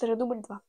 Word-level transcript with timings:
3-4, 0.00 0.16
дубль 0.16 0.40
2. 0.48 0.60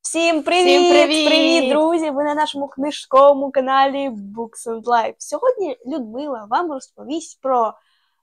Всім 0.00 0.42
привіт! 0.42 0.80
Всім 0.80 0.90
привіт! 0.90 1.28
Привіт, 1.28 1.70
друзі! 1.70 2.10
Ви 2.10 2.24
на 2.24 2.34
нашому 2.34 2.68
книжковому 2.68 3.50
каналі 3.50 4.08
Books 4.08 4.66
and 4.66 4.82
Life. 4.82 5.14
Сьогодні 5.18 5.76
Людмила 5.86 6.46
вам 6.50 6.72
розповість 6.72 7.40
про 7.40 7.74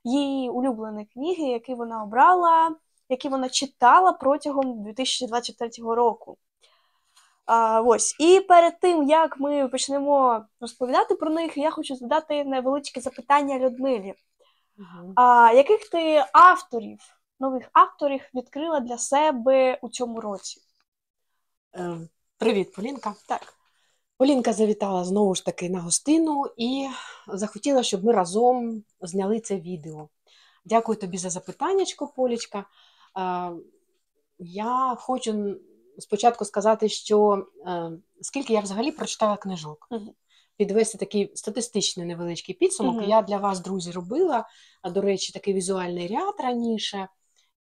її 0.04 0.50
улюблені 0.50 1.06
книги, 1.14 1.44
які 1.44 1.74
вона 1.74 2.02
обрала, 2.02 2.76
які 3.08 3.28
вона 3.28 3.48
читала 3.48 4.12
протягом 4.12 4.82
2024 4.82 5.94
року. 5.94 6.36
А, 7.46 7.80
ось. 7.80 8.16
І 8.20 8.40
перед 8.40 8.80
тим, 8.80 9.02
як 9.02 9.40
ми 9.40 9.68
почнемо 9.68 10.44
розповідати 10.60 11.14
про 11.14 11.30
них, 11.30 11.56
я 11.56 11.70
хочу 11.70 11.96
задати 11.96 12.44
невеличке 12.44 13.00
запитання 13.00 13.58
Людмилі. 13.58 14.14
А 15.16 15.52
яких 15.54 15.88
ти 15.88 16.24
авторів, 16.32 16.98
нових 17.40 17.68
авторів 17.72 18.20
відкрила 18.34 18.80
для 18.80 18.98
себе 18.98 19.78
у 19.82 19.88
цьому 19.88 20.20
році? 20.20 20.60
Е, 21.74 21.98
Привіт, 22.38 22.72
Полінка. 22.72 23.14
Так. 23.28 23.54
Полінка 24.16 24.52
завітала 24.52 25.04
знову 25.04 25.34
ж 25.34 25.44
таки 25.44 25.70
на 25.70 25.80
гостину 25.80 26.44
і 26.56 26.88
захотіла, 27.28 27.82
щоб 27.82 28.04
ми 28.04 28.12
разом 28.12 28.84
зняли 29.00 29.40
це 29.40 29.56
відео. 29.56 30.08
Дякую 30.64 30.98
тобі 30.98 31.18
за 31.18 31.30
запитаннячко, 31.30 32.12
Полічка. 32.16 32.64
Е, 33.18 33.52
Я 34.38 34.96
хочу 34.98 35.56
спочатку 35.98 36.44
сказати, 36.44 36.88
що 36.88 37.46
е, 37.66 37.90
скільки 38.20 38.52
я 38.52 38.60
взагалі 38.60 38.92
прочитала 38.92 39.36
книжок. 39.36 39.88
Підвести 40.56 40.98
такий 40.98 41.32
статистичний 41.34 42.06
невеличкий 42.06 42.54
підсумок. 42.54 42.96
Мгм. 42.96 43.08
Я 43.10 43.22
для 43.22 43.36
вас, 43.36 43.60
друзі, 43.60 43.90
робила, 43.92 44.48
до 44.84 45.00
речі, 45.00 45.32
такий 45.32 45.54
візуальний 45.54 46.06
ряд 46.06 46.34
раніше. 46.38 47.08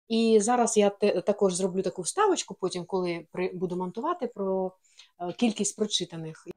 І 0.07 0.39
зараз 0.41 0.77
я 0.77 0.89
те- 0.89 1.21
також 1.21 1.53
зроблю 1.53 1.81
таку 1.81 2.01
вставочку, 2.01 2.55
потім, 2.59 2.85
коли 2.85 3.25
при, 3.31 3.51
буду 3.53 3.75
монтувати 3.75 4.27
про 4.27 4.71
е, 5.21 5.33
кількість 5.33 5.75
прочитаних. 5.75 6.47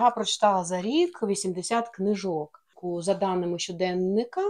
Я 0.00 0.10
прочитала 0.10 0.64
за 0.64 0.82
рік 0.82 1.22
80 1.22 1.88
книжок. 1.88 2.64
За 3.00 3.14
даними 3.14 3.58
щоденника, 3.58 4.40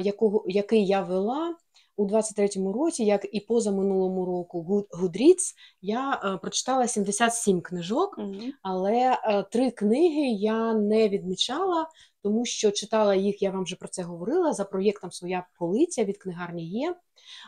якого, 0.00 0.44
який 0.48 0.86
я 0.86 1.00
вела 1.02 1.54
у 1.96 2.08
23-му 2.08 2.72
році, 2.72 3.04
як 3.04 3.26
і 3.32 3.40
позаминулому 3.40 4.24
року 4.26 4.62
Гуд- 4.68 4.88
Goodreads, 5.02 5.54
я 5.82 6.20
е, 6.24 6.36
прочитала 6.38 6.88
77 6.88 7.60
книжок, 7.60 8.18
але 8.62 9.18
е, 9.24 9.44
три 9.50 9.70
книги 9.70 10.28
я 10.30 10.74
не 10.74 11.08
відмічала, 11.08 11.88
тому 12.22 12.44
що 12.44 12.70
читала 12.70 13.14
їх, 13.14 13.42
я 13.42 13.50
вам 13.50 13.62
вже 13.64 13.76
про 13.76 13.88
це 13.88 14.02
говорила, 14.02 14.52
за 14.52 14.64
проєктом 14.64 15.10
Своя 15.10 15.46
полиця 15.58 16.04
від 16.04 16.18
книгарні 16.18 16.66
є. 16.68 16.96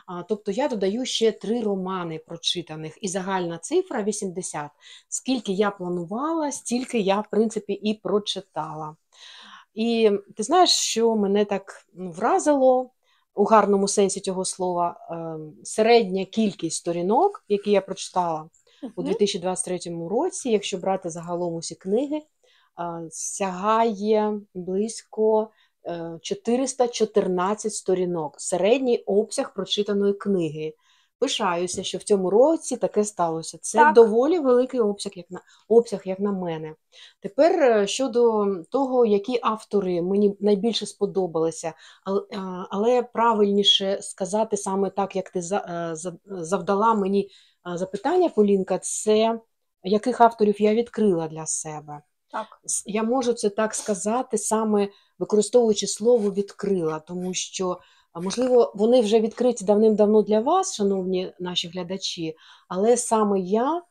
А, 0.07 0.23
Тобто 0.23 0.51
я 0.51 0.67
додаю 0.67 1.05
ще 1.05 1.31
три 1.31 1.61
романи 1.61 2.19
прочитаних, 2.19 2.97
і 3.01 3.07
загальна 3.07 3.57
цифра 3.57 4.03
80. 4.03 4.71
Скільки 5.09 5.51
я 5.51 5.71
планувала, 5.71 6.51
стільки 6.51 6.99
я, 6.99 7.19
в 7.19 7.25
принципі, 7.31 7.73
і 7.73 7.93
прочитала. 7.93 8.95
І 9.73 10.11
ти 10.35 10.43
знаєш, 10.43 10.69
що 10.69 11.15
мене 11.15 11.45
так 11.45 11.85
ну, 11.93 12.11
вразило 12.11 12.91
у 13.35 13.43
гарному 13.43 13.87
сенсі 13.87 14.19
цього 14.19 14.45
слова, 14.45 15.07
ем, 15.11 15.53
середня 15.63 16.25
кількість 16.25 16.77
сторінок, 16.77 17.45
які 17.47 17.71
я 17.71 17.81
прочитала 17.81 18.49
у 18.95 19.03
2023 19.03 19.79
році, 20.09 20.49
якщо 20.49 20.77
брати 20.77 21.09
загалом 21.09 21.53
усі 21.55 21.75
книги, 21.75 22.21
а, 22.75 23.01
сягає 23.11 24.39
близько 24.53 25.43
е, 25.43 25.47
414 26.21 27.73
сторінок. 27.73 28.35
Середній 28.37 28.97
обсяг 28.97 29.53
прочитаної 29.53 30.13
книги. 30.13 30.73
Пишаюся, 31.19 31.83
що 31.83 31.97
в 31.97 32.03
цьому 32.03 32.29
році 32.29 32.77
таке 32.77 33.03
сталося. 33.03 33.57
Це 33.61 33.77
Так. 33.77 33.93
доволі 33.93 34.39
великий 34.39 34.79
обсяг, 34.79 35.11
як 35.15 35.31
на 35.31 35.41
обсяг, 35.67 36.01
як 36.05 36.19
на 36.19 36.31
мене. 36.31 36.75
Тепер 37.19 37.63
е, 37.63 37.87
щодо 37.87 38.45
того, 38.71 39.05
які 39.05 39.39
автори 39.41 40.01
мені 40.01 40.37
найбільше 40.39 40.85
сподобалися, 40.85 41.73
але, 42.03 42.21
але 42.69 43.03
правильніше 43.03 43.97
сказати 44.01 44.57
саме 44.57 44.89
так, 44.89 45.15
як 45.15 45.29
ти 45.29 45.39
е, 45.39 45.41
за- 45.93 46.17
завдала 46.25 46.93
мені 46.93 47.29
е, 47.73 47.77
запитання, 47.77 48.29
Полінка, 48.29 48.79
це 48.79 49.39
яких 49.83 50.21
авторів 50.21 50.61
я 50.61 50.73
відкрила 50.73 51.27
для 51.27 51.45
себе. 51.45 52.01
Так. 52.37 52.59
Я 52.85 53.03
можу 53.03 53.33
це 53.33 53.49
так 53.49 53.75
сказати, 53.75 54.37
саме 54.37 54.89
використовуючи 55.19 55.87
слово 55.87 56.31
відкрила, 56.31 56.99
тому 56.99 57.33
що, 57.33 57.79
можливо, 58.15 58.73
вони 58.75 59.01
вже 59.01 59.19
відкриті 59.19 59.57
давним-давно 59.61 60.21
для 60.21 60.39
вас, 60.39 60.75
шановні 60.75 61.33
наші 61.39 61.67
глядачі, 61.67 62.35
але 62.67 62.97
саме 62.97 63.39
я 63.39 63.81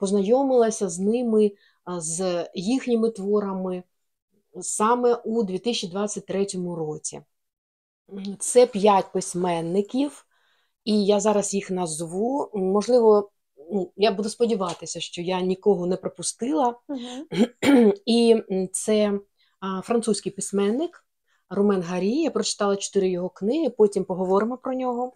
познайомилася 0.00 0.88
з 0.88 0.98
ними, 0.98 1.52
з 1.98 2.48
їхніми 2.54 3.10
творами 3.10 3.82
саме 4.60 5.14
у 5.14 5.42
2023 5.42 6.46
році. 6.76 7.22
Це 8.38 8.66
п'ять 8.66 9.12
письменників, 9.12 10.26
і 10.84 11.04
я 11.04 11.20
зараз 11.20 11.54
їх 11.54 11.70
назву. 11.70 12.50
Можливо, 12.54 13.30
ну, 13.72 13.92
я 13.96 14.12
буду 14.12 14.28
сподіватися, 14.28 15.00
що 15.00 15.22
я 15.22 15.40
нікого 15.40 15.86
не 15.86 15.96
пропустила. 15.96 16.74
І 18.06 18.42
це 18.72 19.20
а, 19.60 19.80
французький 19.80 20.32
письменник 20.32 21.04
Румен 21.50 21.82
Гарі. 21.82 22.22
Я 22.22 22.30
прочитала 22.30 22.76
чотири 22.76 23.08
його 23.08 23.28
книги, 23.28 23.70
потім 23.70 24.04
поговоримо 24.04 24.56
про 24.56 24.74
нього. 24.74 25.12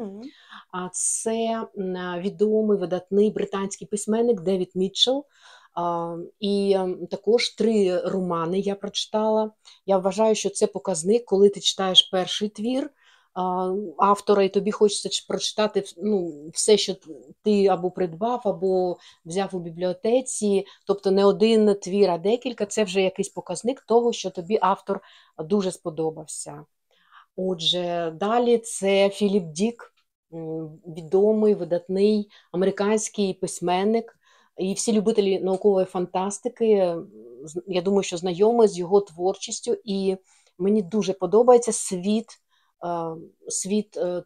А 0.73 0.89
це 0.93 1.67
відомий 2.19 2.79
видатний 2.79 3.31
британський 3.31 3.89
письменник 3.89 4.41
Девід 4.41 4.71
Мітчелл. 4.75 5.25
А, 5.75 6.17
І 6.41 6.77
також 7.11 7.51
три 7.51 8.01
романи 8.01 8.59
я 8.59 8.75
прочитала. 8.75 9.51
Я 9.87 9.99
вважаю, 9.99 10.35
що 10.35 10.51
це 10.51 10.67
показник, 10.67 11.25
коли 11.25 11.49
ти 11.49 11.61
читаєш 11.61 12.03
перший 12.03 12.49
твір 12.49 12.91
автора, 13.99 14.43
і 14.43 14.49
тобі 14.49 14.71
хочеться 14.71 15.25
прочитати 15.29 15.85
ну, 15.97 16.33
все, 16.53 16.77
що 16.77 16.95
ти 17.43 17.67
або 17.67 17.91
придбав, 17.91 18.41
або 18.45 18.97
взяв 19.25 19.49
у 19.53 19.59
бібліотеці. 19.59 20.67
Тобто 20.87 21.11
не 21.11 21.25
один 21.25 21.75
твір, 21.75 22.11
а 22.11 22.19
декілька. 22.19 22.67
Це 22.67 22.85
вже 22.85 23.03
якийсь 23.03 23.29
показник 23.29 23.81
того, 23.81 24.13
що 24.13 24.31
тобі 24.31 24.59
автор 24.63 25.01
дуже 25.39 25.73
сподобався. 25.73 26.65
Отже, 27.37 28.15
далі 28.21 28.59
це 28.59 29.11
Філіп 29.11 29.45
Дік, 29.45 29.95
відомий, 30.87 31.55
видатний 31.55 32.31
американський 32.53 33.35
письменник. 33.35 34.19
І 34.59 34.75
всі 34.75 34.93
любителі 34.93 35.41
наукової 35.41 35.87
фантастики, 35.87 36.97
я 37.67 37.83
думаю, 37.83 38.03
що 38.03 38.17
знайомі 38.17 38.69
з 38.69 38.79
його 38.79 39.01
творчістю, 39.01 39.77
і 39.85 40.17
мені 40.59 40.83
дуже 40.83 41.13
подобається 41.13 41.73
світ, 41.73 42.27
світ 43.49 43.97
е, 43.97 44.25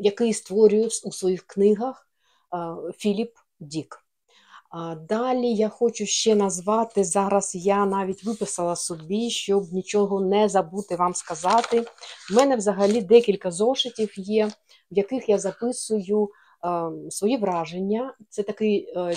який 0.00 0.32
створює 0.32 0.88
у 1.04 1.12
своїх 1.12 1.46
книгах 1.46 2.08
е, 2.54 2.92
Філіп 2.92 3.32
Дік. 3.60 4.00
Далі 5.08 5.54
я 5.54 5.68
хочу 5.68 6.06
ще 6.06 6.34
назвати 6.34 7.04
зараз. 7.04 7.54
Я 7.54 7.86
навіть 7.86 8.24
виписала 8.24 8.76
собі, 8.76 9.30
щоб 9.30 9.72
нічого 9.72 10.20
не 10.20 10.48
забути 10.48 10.96
вам 10.96 11.14
сказати. 11.14 11.84
У 12.32 12.34
мене 12.34 12.56
взагалі 12.56 13.00
декілька 13.00 13.50
зошитів 13.50 14.18
є, 14.18 14.46
в 14.46 14.52
яких 14.90 15.28
я 15.28 15.38
записую 15.38 16.24
е, 16.24 16.43
свої 17.10 17.36
враження. 17.36 18.14
Це 18.28 18.42
такий 18.42 18.92
е, 18.96 19.16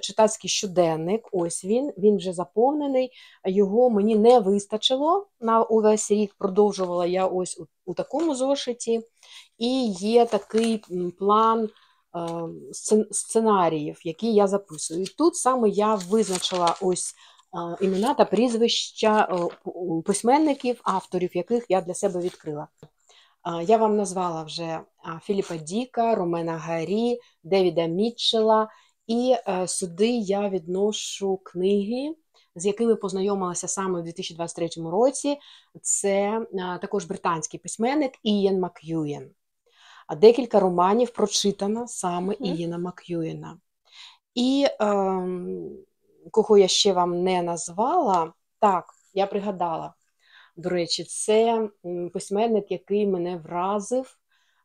читацький 0.00 0.50
щоденник. 0.50 1.28
Ось 1.32 1.64
він, 1.64 1.92
він 1.98 2.16
вже 2.16 2.32
заповнений. 2.32 3.10
Його 3.46 3.90
мені 3.90 4.16
не 4.16 4.38
вистачило 4.38 5.26
на 5.40 5.62
увесь 5.62 6.10
рік. 6.10 6.34
Продовжувала 6.38 7.06
я 7.06 7.26
ось 7.26 7.60
у, 7.60 7.66
у 7.84 7.94
такому 7.94 8.34
зошиті. 8.34 9.00
І 9.58 9.86
є 9.90 10.26
такий 10.26 10.84
план 11.18 11.68
сценаріїв, 13.10 14.00
які 14.04 14.34
я 14.34 14.46
записую. 14.46 15.02
І 15.02 15.06
тут 15.06 15.36
саме 15.36 15.68
я 15.68 15.94
визначила 15.94 16.76
ось 16.80 17.14
імена 17.80 18.14
та 18.14 18.24
прізвища 18.24 19.38
письменників, 20.04 20.80
авторів, 20.84 21.36
яких 21.36 21.66
я 21.68 21.80
для 21.80 21.94
себе 21.94 22.20
відкрила. 22.20 22.68
Я 23.62 23.76
вам 23.76 23.96
назвала 23.96 24.42
вже 24.42 24.80
Філіпа 25.22 25.56
Діка, 25.56 26.14
Ромена 26.14 26.58
Гарі, 26.58 27.18
Девіда 27.42 27.86
Мітчела, 27.86 28.68
і 29.06 29.36
е, 29.48 29.68
сюди 29.68 30.08
я 30.08 30.48
відношу 30.48 31.36
книги, 31.36 32.14
з 32.54 32.66
якими 32.66 32.96
познайомилася 32.96 33.68
саме 33.68 34.00
у 34.00 34.02
2023 34.02 34.68
році. 34.90 35.38
Це 35.82 36.46
також 36.80 37.04
британський 37.04 37.60
письменник 37.60 38.12
Ієн 38.22 38.60
Мак'юєн. 38.60 39.30
А 40.06 40.14
декілька 40.14 40.60
романів 40.60 41.10
прочитано 41.10 41.88
саме 41.88 42.34
mm. 42.34 42.54
Ієна 42.54 42.78
Мак'юєна. 42.78 43.58
І 44.34 44.66
е, 44.70 44.76
кого 46.30 46.58
я 46.58 46.68
ще 46.68 46.92
вам 46.92 47.22
не 47.22 47.42
назвала, 47.42 48.32
так, 48.58 48.84
я 49.14 49.26
пригадала. 49.26 49.94
До 50.58 50.68
речі, 50.68 51.04
це 51.04 51.68
письменник, 52.12 52.70
який 52.70 53.06
мене 53.06 53.36
вразив 53.36 54.18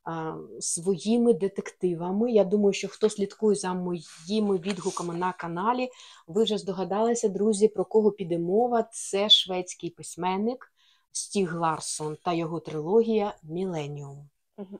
а, 0.04 0.36
своїми 0.60 1.34
детективами. 1.34 2.31
Я 2.31 2.44
думаю, 2.44 2.74
що 2.74 2.88
хто 2.88 3.10
слідкує 3.10 3.56
за 3.56 3.74
моїми 3.74 4.57
відгуками 4.57 5.16
на 5.16 5.34
каналі, 5.34 5.90
ви 6.28 6.44
вже 6.44 6.57
здогадалися, 6.57 7.30
друзі, 7.30 7.68
про 7.68 7.86
кого 7.86 8.12
піде 8.12 8.40
мова. 8.40 8.90
Це 8.92 9.30
шведський 9.30 9.90
письменник 9.90 10.74
Стіг 11.12 11.56
Ларсон 11.56 12.18
та 12.24 12.34
його 12.34 12.60
трилогія 12.60 13.36
Міленіум. 13.44 14.30
Угу. 14.57 14.80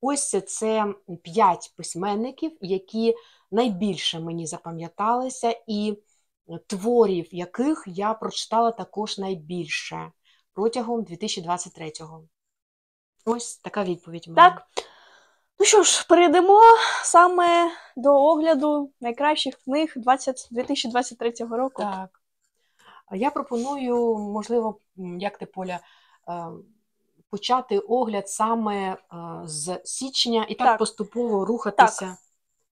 Ось 0.00 0.40
це 0.46 0.94
п'ять 1.22 1.72
письменників, 1.76 2.52
які 2.60 3.14
найбільше 3.50 4.20
мені 4.20 4.46
запам'яталися, 4.46 5.60
і 5.66 5.98
творів 6.66 7.34
яких 7.34 7.84
я 7.86 8.14
прочитала 8.14 8.70
також 8.70 9.18
найбільше 9.18 10.12
протягом 10.54 11.00
2023-го. 11.00 12.24
Ось 13.24 13.56
така 13.56 13.84
відповідь. 13.84 14.28
мене. 14.28 14.50
Так. 14.50 14.66
Ну 15.58 15.66
що 15.66 15.82
ж, 15.82 16.06
перейдемо 16.08 16.60
саме 17.02 17.70
до 17.96 18.14
огляду 18.14 18.90
найкращих 19.00 19.54
книг 19.56 19.92
20, 19.96 20.48
2023 20.50 21.32
року. 21.50 21.82
Так. 21.82 22.20
Я 23.12 23.30
пропоную, 23.30 24.18
можливо, 24.18 24.78
як 25.18 25.38
ти 25.38 25.46
Поля, 25.46 25.80
е, 26.28 26.46
почати 27.30 27.78
огляд 27.78 28.28
саме 28.28 28.92
е, 28.92 28.96
з 29.44 29.80
січня 29.84 30.46
і 30.48 30.54
так, 30.54 30.66
так. 30.66 30.78
поступово 30.78 31.44
рухатися. 31.44 32.06
Так. 32.06 32.18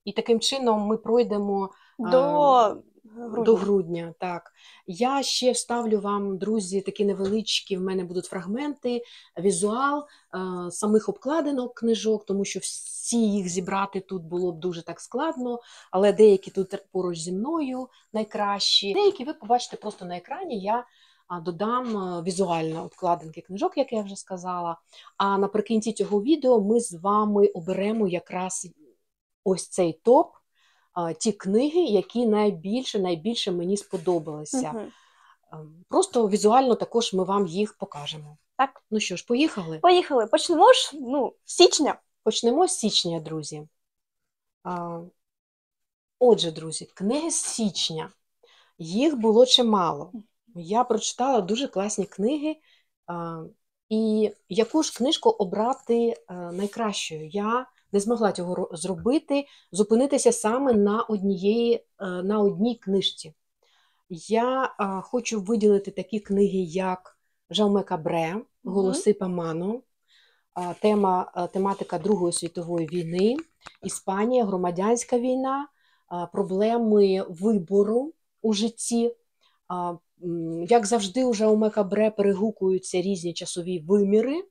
І 0.06 0.12
таким 0.12 0.40
чином 0.40 0.82
ми 0.82 0.98
пройдемо 0.98 1.70
до 2.00 2.60
е, 2.68 2.76
грудня. 3.04 3.44
До 3.44 3.56
грудня, 3.56 4.14
так. 4.20 4.52
Я 4.88 5.24
ще 5.24 5.52
вставлю 5.52 6.00
вам, 6.00 6.38
друзі, 6.38 6.82
такі 6.82 7.06
невеличкі. 7.06 7.78
В 7.78 7.82
мене 7.82 8.04
будуть 8.04 8.26
фрагменти, 8.26 9.04
візуал 9.40 10.06
е, 10.06 10.72
самих 10.72 11.10
обкладинок 11.10 11.74
книжок, 11.74 12.26
тому 12.26 12.46
що 12.46 12.60
всі 12.60 13.32
їх 13.32 13.50
зібрати 13.50 14.00
тут 14.00 14.24
було 14.24 14.52
б 14.52 14.60
дуже 14.60 14.86
так 14.86 15.00
складно, 15.00 15.60
але 15.92 16.14
деякі 16.14 16.52
тут 16.52 16.86
поруч 16.92 17.20
зі 17.20 17.32
мною 17.32 17.88
найкращі. 18.14 18.94
Деякі 18.94 19.24
ви 19.24 19.34
побачите 19.34 19.78
просто 19.78 20.06
на 20.06 20.18
екрані. 20.18 20.60
Я 20.60 20.86
Додам 21.40 21.98
е, 21.98 22.22
візуально 22.22 22.84
обкладинки 22.84 23.42
книжок, 23.42 23.78
як 23.78 23.94
я 23.94 24.02
вже 24.02 24.16
сказала. 24.16 24.78
А 25.18 25.38
наприкінці 25.38 25.94
цього 25.94 26.22
відео 26.22 26.62
ми 26.62 26.80
з 26.80 26.94
вами 26.94 27.48
оберемо 27.48 28.08
якраз 28.08 28.68
ось 29.44 29.68
цей 29.68 29.94
топ 29.94 30.34
ті 31.20 31.32
книги, 31.32 31.82
які 31.82 32.26
найбільше 32.26 33.00
найбільше 33.00 33.52
мені 33.52 33.78
сподобалися. 33.78 34.72
Угу. 34.76 34.82
Просто 35.90 36.30
візуально 36.30 36.76
також 36.76 37.14
ми 37.14 37.24
вам 37.24 37.48
їх 37.48 37.78
покажемо. 37.78 38.38
Так. 38.58 38.84
Ну 38.92 39.00
що 39.00 39.16
ж, 39.16 39.26
поїхали? 39.26 39.80
Поїхали. 39.80 40.28
Почнемо 40.28 40.74
ж 40.74 40.92
ну, 40.94 41.34
з 41.46 41.56
січня. 41.56 42.02
Почнемо 42.24 42.68
з 42.68 42.72
січня, 42.72 43.20
друзі. 43.20 43.68
А, 44.64 45.00
Отже, 46.20 46.52
друзі, 46.52 46.86
книги 46.86 47.32
з 47.32 47.36
січня. 47.36 48.10
Їх 48.78 49.16
було 49.16 49.46
чимало. 49.46 50.12
Я 50.56 50.84
прочитала 50.84 51.42
дуже 51.42 51.68
класні 51.68 52.06
книги. 52.06 52.56
А, 53.08 53.44
І 53.90 54.32
яку 54.50 54.84
ж 54.84 54.98
книжку 54.98 55.30
обрати 55.30 56.16
найкращою? 56.30 57.28
Я 57.28 57.68
не 57.92 58.00
змогла 58.00 58.32
цього 58.32 58.70
зробити, 58.74 59.46
зупинитися 59.72 60.32
саме 60.32 60.74
на 60.74 61.02
однієї, 61.02 61.76
е, 61.76 62.06
на 62.24 62.40
одній 62.40 62.76
книжці. 62.76 63.34
Я 64.10 64.76
хочу 65.04 65.42
виділити 65.42 65.92
такі 65.92 66.20
книги, 66.20 66.60
як 66.60 67.18
Жауме 67.50 67.84
Кабре, 67.84 68.42
Голоси 68.64 69.14
Паману, 69.14 69.84
тема, 70.82 71.32
а, 71.34 71.48
тематика 71.48 72.00
Другої 72.00 72.34
світової 72.34 72.88
війни, 72.88 73.38
Іспанія, 73.84 74.46
громадянська 74.46 75.20
війна, 75.20 75.68
проблеми 76.34 77.26
вибору 77.30 78.14
у 78.42 78.54
житті. 78.54 79.16
Як 80.70 80.86
завжди, 80.86 81.26
у 81.26 81.34
Жауме 81.34 81.70
Кабре 81.70 82.12
перегукуються 82.12 83.02
різні 83.02 83.34
часові 83.34 83.80
виміри 83.80 84.44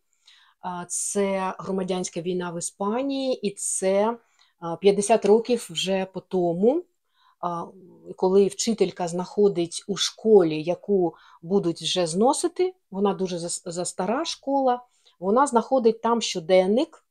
це 0.88 1.54
громадянська 1.58 2.20
війна 2.20 2.50
в 2.50 2.58
Іспанії, 2.58 3.46
і 3.46 3.50
це 3.50 4.18
50 4.80 5.24
років 5.24 5.68
вже 5.70 6.04
по 6.04 6.20
тому, 6.20 6.84
коли 8.16 8.46
вчителька 8.46 9.08
знаходить 9.08 9.84
у 9.86 9.96
школі, 9.96 10.62
яку 10.62 11.14
будуть 11.42 11.82
вже 11.82 12.06
зносити, 12.06 12.74
вона 12.90 13.14
дуже 13.14 13.38
застара 13.64 14.24
школа, 14.24 14.82
вона 15.20 15.46
знаходить 15.46 16.02
там 16.02 16.20
щоденник 16.20 17.04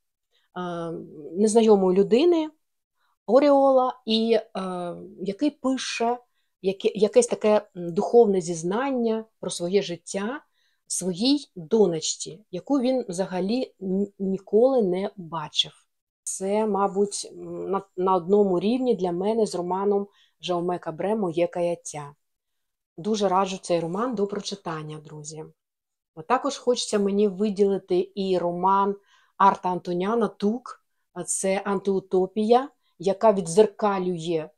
незнайомої 1.32 1.98
людини, 1.98 2.50
Оріола, 3.26 4.00
і 4.06 4.40
який 5.22 5.50
пише 5.50 6.18
якесь 6.62 7.28
таке 7.28 7.70
духовне 7.76 8.42
зізнання 8.42 9.26
про 9.40 9.50
своє 9.50 9.82
життя 9.82 10.42
своїй 10.92 11.52
донечці, 11.56 12.46
яку 12.52 12.80
він 12.80 13.06
взагалі 13.10 13.74
ніколи 14.20 14.82
не 14.82 15.12
бачив. 15.16 15.72
Це, 16.24 16.68
мабуть, 16.68 17.32
на, 17.36 17.82
на 17.98 18.16
одному 18.16 18.60
рівні 18.60 18.96
для 18.96 19.12
мене 19.12 19.46
з 19.46 19.56
романом 19.56 20.08
Жауме 20.42 20.80
Кабре 20.80 21.16
Моє 21.16 21.48
каяття. 21.48 22.16
Дуже 22.98 23.28
раджу 23.28 23.58
цей 23.62 23.80
роман 23.80 24.16
до 24.16 24.28
прочитання, 24.28 24.98
друзі. 24.98 25.46
От 26.16 26.28
також 26.28 26.58
хочеться 26.58 27.00
мені 27.00 27.28
виділити 27.28 28.12
і 28.16 28.38
роман 28.38 28.96
Арта 29.38 29.70
Антоняна 29.70 30.28
Тук, 30.28 30.84
це 31.26 31.62
антиутопія, 31.66 32.70
яка 33.00 33.34
відзеркалює 33.34 34.50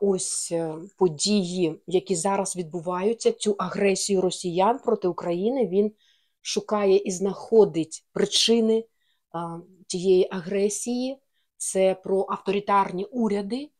ось 0.00 0.52
е, 0.52 0.74
події, 0.96 1.82
які 1.86 2.16
зараз 2.16 2.56
відбуваються, 2.56 3.32
цю 3.32 3.54
агресію 3.58 4.20
росіян 4.20 4.78
проти 4.78 5.08
України, 5.08 5.66
він 5.66 5.92
шукає 6.42 6.96
і 6.96 7.10
знаходить 7.10 8.06
причини 8.12 8.84
тієї 9.86 10.28
агресії. 10.30 11.18
Це 11.56 11.94
про 11.94 12.26
авторитарні 12.28 13.04
уряди, 13.04 13.70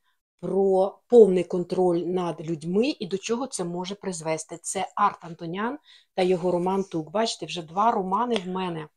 про 0.41 0.99
повний 1.09 1.45
контроль 1.45 1.99
над 1.99 2.41
людьми 2.41 2.95
і 2.99 3.07
до 3.07 3.19
чого 3.19 3.47
це 3.47 3.65
може 3.65 3.95
призвести. 3.95 4.59
Це 4.63 4.89
Арт 4.97 5.25
Антонян 5.25 5.79
та 6.15 6.23
його 6.23 6.51
роман 6.51 6.85
Тук. 6.85 7.11
Бачите, 7.11 7.47
вже 7.47 7.63
два 7.63 7.93
романи 7.93 8.35
в 8.35 8.49
мене. 8.49 8.89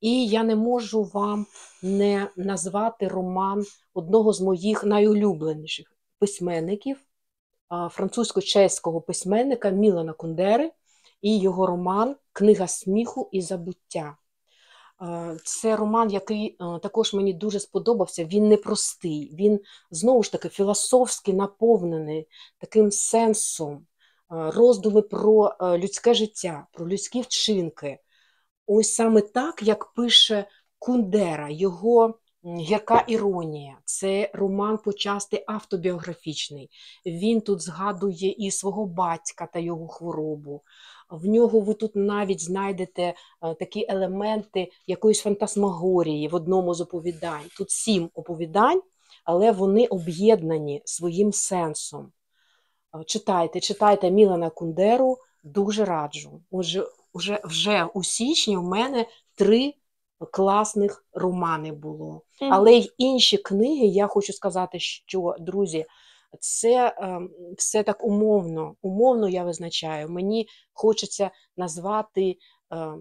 І 0.00 0.26
я 0.26 0.42
не 0.42 0.56
можу 0.56 1.04
вам 1.04 1.46
не 1.82 2.30
назвати 2.36 3.08
роман 3.08 3.64
одного 3.94 4.32
з 4.32 4.40
моїх 4.40 4.84
найулюбленіших 4.84 5.99
письменників, 6.20 7.00
французько-чеського 7.90 9.00
письменника 9.00 9.70
Мілана 9.70 10.12
Кундери 10.12 10.72
і 11.22 11.38
його 11.38 11.66
роман 11.66 12.16
Книга 12.32 12.66
сміху 12.66 13.28
і 13.32 13.40
забуття. 13.40 14.16
Це 15.44 15.76
роман, 15.76 16.10
який 16.10 16.58
також 16.82 17.14
мені 17.14 17.32
дуже 17.32 17.60
сподобався. 17.60 18.24
Він 18.24 18.48
непростий, 18.48 19.34
він 19.34 19.60
знову 19.90 20.22
ж 20.22 20.32
таки 20.32 20.48
філософськи 20.48 21.32
наповнений 21.32 22.28
таким 22.58 22.90
сенсом, 22.90 23.86
роздуми 24.28 25.02
про 25.02 25.56
людське 25.60 26.14
життя, 26.14 26.66
про 26.72 26.88
людські 26.88 27.20
вчинки. 27.20 27.98
Ось 28.66 28.94
саме 28.94 29.20
так, 29.20 29.62
як 29.62 29.92
пише 29.92 30.44
Кундера, 30.78 31.50
його 31.50 32.18
Гірка 32.44 33.04
іронія, 33.08 33.78
це 33.84 34.30
роман 34.34 34.78
почасти 34.78 35.44
автобіографічний. 35.46 36.70
Він 37.06 37.40
тут 37.40 37.60
згадує 37.60 38.30
і 38.30 38.50
свого 38.50 38.86
батька 38.86 39.48
та 39.52 39.58
його 39.58 39.88
хворобу. 39.88 40.62
В 41.10 41.26
нього 41.26 41.60
ви 41.60 41.74
тут 41.74 41.96
навіть 41.96 42.42
знайдете 42.42 43.02
е, 43.02 43.14
такі 43.54 43.86
елементи 43.88 44.70
якоїсь 44.86 45.20
фантасмагорії 45.20 46.28
в 46.28 46.34
одному 46.34 46.74
з 46.74 46.80
оповідань. 46.80 47.44
Тут 47.56 47.70
сім 47.70 48.10
оповідань, 48.14 48.82
але 49.24 49.52
вони 49.52 49.86
об'єднані 49.86 50.82
своїм 50.84 51.32
сенсом. 51.32 52.12
Е, 52.94 53.04
читайте, 53.04 53.60
читайте 53.60 54.10
Мілана 54.10 54.50
Кундеру, 54.50 55.18
дуже 55.44 55.84
раджу. 55.84 56.42
Отже, 56.50 56.86
вже, 57.14 57.40
вже 57.44 57.84
у 57.94 58.04
січні 58.04 58.56
у 58.56 58.62
мене 58.62 59.06
три 59.34 59.74
класних 60.26 61.04
романи 61.12 61.72
було. 61.72 62.22
Але 62.40 62.72
й 62.72 62.92
інші 62.98 63.38
книги, 63.38 63.86
я 63.86 64.06
хочу 64.06 64.32
сказати, 64.32 64.78
що, 64.80 65.36
друзі, 65.38 65.86
це 66.40 66.88
е, 66.88 67.20
все 67.58 67.82
так 67.82 68.04
умовно. 68.04 68.76
Умовно 68.82 69.28
я 69.28 69.44
визначаю. 69.44 70.08
Мені 70.08 70.48
хочеться 70.72 71.30
назвати 71.56 72.36
е, 72.72 72.94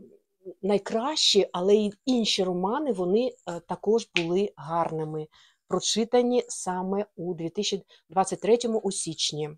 найкращі, 0.62 1.50
але 1.54 1.76
й 1.76 1.94
інші 2.06 2.44
романи 2.44 2.92
вони 2.92 3.28
е, 3.28 3.60
також 3.60 4.10
були 4.16 4.54
гарними, 4.56 5.28
прочитані 5.68 6.46
саме 6.48 7.06
у 7.16 7.34
2023 7.34 8.58
у 8.84 8.92
січні. 8.92 9.50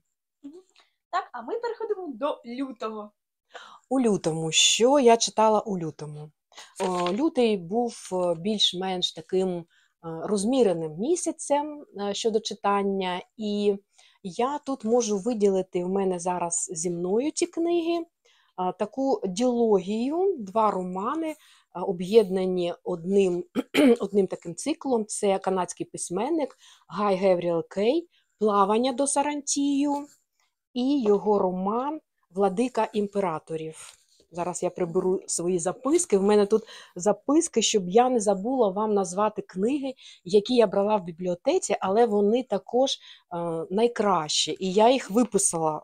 Так, 1.10 1.30
а 1.32 1.41
ми 1.41 1.60
переходимо 1.60 2.13
до 2.13 2.41
лютого. 2.46 3.12
У 3.89 4.00
лютому, 4.00 4.51
що 4.51 5.00
я 5.00 5.18
читала 5.18 5.60
у 5.60 5.77
лютому? 5.77 6.32
Лютий 7.12 7.58
був 7.58 8.10
е, 8.13 8.36
більш-менш 8.36 9.13
таким 9.13 9.50
е, 9.50 9.63
розміреним 10.03 10.96
місяцем 10.98 11.86
е, 12.01 12.13
щодо 12.13 12.39
читання, 12.39 13.22
і 13.38 13.75
я 14.24 14.58
тут 14.58 14.86
можу 14.86 15.17
виділити 15.17 15.84
в 15.86 15.89
мене 15.89 16.20
зараз 16.20 16.70
зі 16.74 16.91
мною 16.91 17.31
ці 17.31 17.46
книги, 17.46 18.05
таку 18.79 19.22
діологію, 19.27 20.36
два 20.39 20.72
романи, 20.72 21.36
об'єднані 21.74 22.74
одним 22.84 23.46
одним 24.00 24.27
таким 24.27 24.55
циклом. 24.55 25.05
Це 25.05 25.39
канадський 25.39 25.86
письменник 25.86 26.58
Гай 26.88 27.15
Гевріел 27.15 27.67
Кей 27.67 28.10
Плавання 28.39 28.93
до 28.93 29.08
Сарантію 29.08 30.08
і 30.74 31.01
його 31.01 31.39
роман 31.39 32.01
Владика 32.29 32.89
імператорів. 32.93 34.00
Зараз 34.32 34.64
я 34.64 34.70
приберу 34.70 35.20
свої 35.28 35.60
записки. 35.60 36.18
В 36.18 36.24
мене 36.24 36.46
тут 36.46 36.64
записки, 36.96 37.62
щоб 37.62 37.90
я 37.90 38.10
не 38.10 38.20
забула 38.20 38.70
вам 38.70 38.94
назвати 38.94 39.42
книги, 39.42 39.94
які 40.24 40.56
я 40.56 40.68
брала 40.68 40.96
в 40.96 41.04
бібліотеці, 41.04 41.76
але 41.80 42.06
вони 42.06 42.44
також 42.44 42.92
е, 42.92 42.98
найкращі. 43.70 44.58
І 44.60 44.74
я 44.74 44.90
їх 44.90 45.12
виписала. 45.12 45.82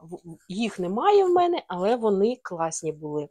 Їх 0.50 0.80
немає 0.80 1.26
в 1.26 1.30
мене, 1.30 1.64
але 1.68 1.96
вони 1.96 2.38
класні 2.44 2.92
були 2.92 3.28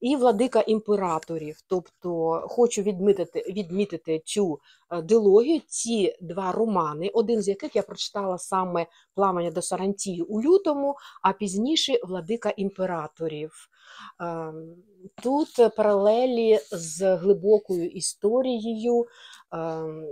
і 0.00 0.16
владика 0.16 0.60
імператорів. 0.60 1.60
Тобто 1.66 2.40
хочу 2.48 2.82
відмітити 2.82 3.44
відмітити 3.48 4.22
цю 4.24 4.58
е, 4.90 5.02
дилогію, 5.02 5.60
ці 5.66 6.16
два 6.20 6.52
романи, 6.52 7.08
один 7.08 7.42
з 7.42 7.48
яких 7.48 7.76
я 7.76 7.82
прочитала 7.82 8.38
саме 8.38 8.86
Пламення 9.14 9.50
до 9.50 9.62
Сарантії 9.62 10.22
у 10.22 10.42
лютому, 10.42 10.96
а 11.22 11.32
пізніше 11.32 11.98
Владика 12.04 12.50
імператорів. 12.50 13.68
Ем, 14.20 14.74
тут 15.22 15.76
паралелі 15.76 16.58
з 16.70 17.16
глибокою 17.16 17.88
історією, 17.88 19.06
ем, 19.52 20.06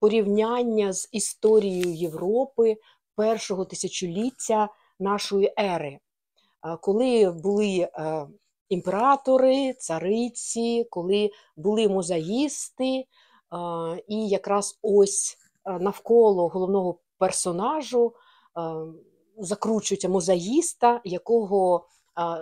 порівняння 0.00 0.92
з 0.92 1.08
історією 1.12 1.94
Європи 1.94 2.76
першого 3.16 3.64
тисячоліття 3.64 4.68
нашої 4.98 5.52
ери. 5.58 5.98
Е, 6.66 6.76
коли 6.80 7.30
були 7.30 7.88
е, 7.94 8.26
імператори, 8.72 9.72
цариці, 9.72 10.86
коли 10.90 11.30
були 11.56 11.88
мозаїсти, 11.88 13.04
і 14.08 14.28
якраз 14.28 14.78
ось 14.82 15.38
навколо 15.80 16.48
головного 16.48 16.98
персонажу 17.18 18.12
закручується 19.38 20.08
мозаїста, 20.08 21.00
якого 21.04 21.86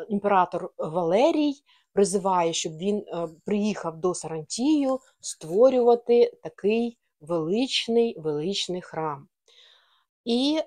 імператор 0.09 0.73
Валерій 0.79 1.55
призиває, 1.93 2.53
щоб 2.53 2.77
він 2.77 3.05
приїхав 3.45 3.97
до 3.97 4.15
Сарантію 4.15 4.99
створювати 5.21 6.39
такий 6.43 6.99
величний 7.21 8.21
величний 8.21 8.81
храм. 8.81 9.29
І 10.25 10.59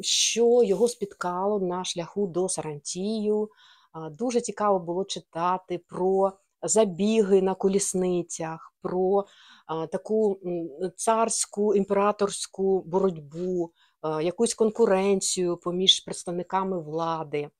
що 0.00 0.62
його 0.62 0.88
спіткало 0.88 1.58
на 1.60 1.84
шляху 1.84 2.26
до 2.26 2.48
Сарантію, 2.48 3.48
Дуже 4.10 4.40
цікаво 4.40 4.78
було 4.78 5.04
читати 5.04 5.80
про 5.88 6.32
забіги 6.62 7.42
на 7.42 7.54
колісницях, 7.54 8.74
про 8.82 9.24
таку 9.92 10.38
царську 10.96 11.74
імператорську 11.74 12.82
боротьбу, 12.86 13.70
якусь 14.22 14.54
конкуренцію 14.54 15.56
поміж 15.56 16.00
представниками 16.00 16.82
влади. 16.82 17.50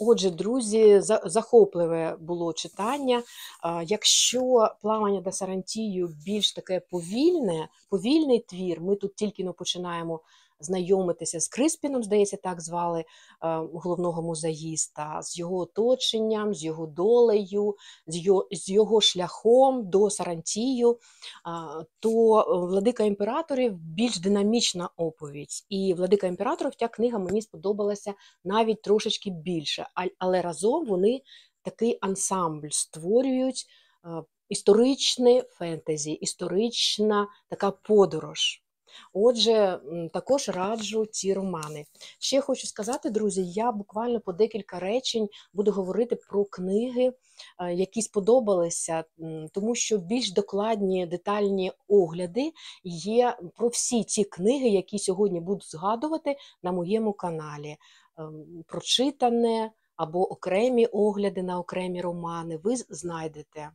Отже, 0.00 0.30
друзі, 0.30 1.00
захопливе 1.24 2.16
було 2.20 2.52
читання. 2.52 3.22
Якщо 3.84 4.68
плавання 4.82 5.20
до 5.20 5.32
Сарантію 5.32 6.08
більш 6.24 6.52
таке 6.52 6.80
повільне, 6.80 7.68
повільний 7.90 8.38
твір, 8.38 8.80
ми 8.80 8.96
тут 8.96 9.14
тільки 9.14 9.44
ну, 9.44 9.52
починаємо 9.52 10.20
знайомитися 10.60 11.40
з 11.40 11.48
Криспіном, 11.48 12.02
здається, 12.02 12.36
так 12.36 12.60
звали 12.60 13.00
е, 13.00 13.04
головного 13.72 14.22
музеїста, 14.22 15.18
з 15.22 15.38
його 15.38 15.56
оточенням, 15.56 16.54
з 16.54 16.64
його 16.64 16.86
долею, 16.86 17.76
з 18.50 18.68
його, 18.68 19.00
шляхом 19.00 19.90
до 19.90 20.10
Сарантію, 20.10 20.98
то 22.00 22.40
е, 22.40 22.66
владика 22.66 23.04
імператорів 23.04 23.74
більш 23.74 24.20
динамічна 24.20 24.90
оповідь. 24.96 25.66
І 25.68 25.94
владика 25.94 26.26
імператорів 26.26 26.74
ця 26.74 26.88
книга 26.88 27.18
мені 27.18 27.42
сподобалася 27.42 28.14
навіть 28.44 28.82
трошечки 28.82 29.30
більше, 29.30 29.86
але 30.18 30.42
разом 30.42 30.86
вони 30.86 31.22
такий 31.62 31.98
ансамбль 32.00 32.70
створюють. 32.70 33.66
Е, 34.04 34.22
історичне 34.48 35.42
фентезі, 35.42 36.12
історична 36.12 37.28
така 37.48 37.70
подорож. 37.70 38.62
Отже, 39.12 39.80
також 40.12 40.48
раджу 40.48 41.06
ці 41.06 41.34
романи. 41.34 41.86
Ще 42.18 42.40
хочу 42.40 42.66
сказати, 42.66 43.10
друзі, 43.10 43.44
я 43.46 43.72
буквально 43.72 44.20
по 44.20 44.32
декілька 44.32 44.78
речень 44.78 45.28
буду 45.52 45.72
говорити 45.72 46.16
про 46.16 46.44
книги, 46.44 47.12
е, 47.58 47.74
які 47.74 48.02
сподобалися, 48.02 49.04
тому 49.52 49.74
що 49.74 49.98
більш 49.98 50.32
докладні 50.32 51.06
детальні 51.06 51.72
огляди 51.88 52.52
є 52.84 53.36
про 53.56 53.68
всі 53.68 54.04
ці 54.04 54.24
книги, 54.24 54.68
які 54.68 54.98
сьогодні 54.98 55.40
буду 55.40 55.60
згадувати 55.60 56.36
на 56.62 56.72
моєму 56.72 57.12
каналі. 57.12 57.76
Ем, 58.18 58.64
прочитане 58.66 59.70
або 59.96 60.32
окремі 60.32 60.86
огляди 60.86 61.42
на 61.42 61.58
окремі 61.58 62.00
романи, 62.00 62.56
ви 62.56 62.76
знайдете. 62.76 63.70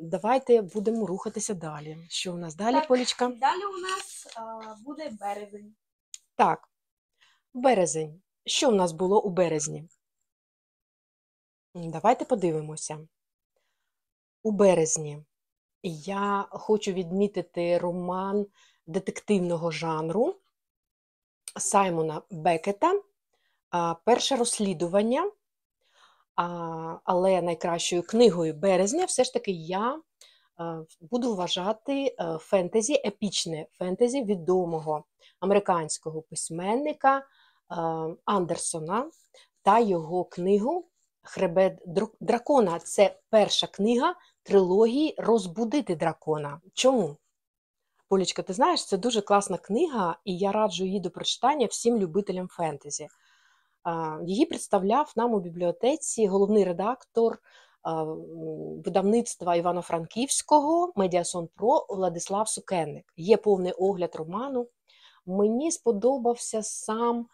Давайте 0.00 0.62
будемо 0.62 1.06
рухатися 1.06 1.54
далі. 1.54 2.06
Що 2.08 2.34
у 2.34 2.36
нас 2.36 2.54
далі, 2.54 2.74
так, 2.74 2.88
Полічка? 2.88 3.28
Далі 3.28 3.64
у 3.64 3.78
нас 3.78 4.26
а, 4.36 4.74
буде 4.84 5.10
березень. 5.20 5.74
Так, 6.36 6.68
березень. 7.54 8.22
Що 8.46 8.68
у 8.68 8.74
нас 8.74 8.92
було 8.92 9.22
у 9.22 9.30
березні? 9.30 9.88
Давайте 11.74 12.24
подивимося. 12.24 13.08
У 14.42 14.50
березні 14.50 15.24
я 15.82 16.46
хочу 16.50 16.92
відмітити 16.92 17.78
роман 17.78 18.46
детективного 18.86 19.70
жанру 19.70 20.36
Саймона 21.56 22.22
Бекета 22.30 23.02
Перше 24.04 24.36
розслідування 24.36 25.30
але 27.04 27.42
найкращою 27.42 28.02
книгою 28.02 28.54
березня 28.54 29.04
все 29.04 29.24
ж 29.24 29.32
таки 29.32 29.50
я 29.50 30.00
буду 31.00 31.34
вважати 31.34 32.16
е, 32.20 32.38
фентезі, 32.40 33.02
епічне 33.04 33.66
фентезі 33.72 34.24
відомого 34.24 35.04
американського 35.40 36.22
письменника 36.22 37.18
е, 37.18 37.24
Андерсона 38.24 39.10
та 39.62 39.78
його 39.78 40.24
книгу 40.24 40.86
Хребет 41.22 41.82
дракона. 42.20 42.78
Це 42.78 43.18
перша 43.30 43.66
книга 43.66 44.14
трилогії 44.42 45.14
Розбудити 45.18 45.96
дракона. 45.96 46.60
Чому? 46.74 47.16
Полічка, 48.08 48.42
ти 48.42 48.52
знаєш, 48.52 48.86
це 48.86 48.96
дуже 48.96 49.20
класна 49.20 49.58
книга, 49.58 50.16
і 50.24 50.38
я 50.38 50.52
раджу 50.52 50.84
її 50.84 51.00
до 51.00 51.10
прочитання 51.10 51.66
всім 51.66 51.98
любителям 51.98 52.48
фентезі. 52.48 53.08
Її 54.24 54.46
представляв 54.46 55.12
нам 55.16 55.34
у 55.34 55.40
бібліотеці 55.40 56.26
головний 56.26 56.64
редактор 56.64 57.38
видавництва 58.84 59.56
Івано-Франківського 59.56 60.92
Медіасон 60.96 61.48
Про 61.56 61.86
Владислав 61.88 62.48
Сукенник. 62.48 63.12
Є 63.16 63.36
повний 63.36 63.72
огляд 63.72 64.14
роману. 64.14 64.66
Мені 65.26 65.70
сподобався 65.70 66.62
сам 66.62 67.26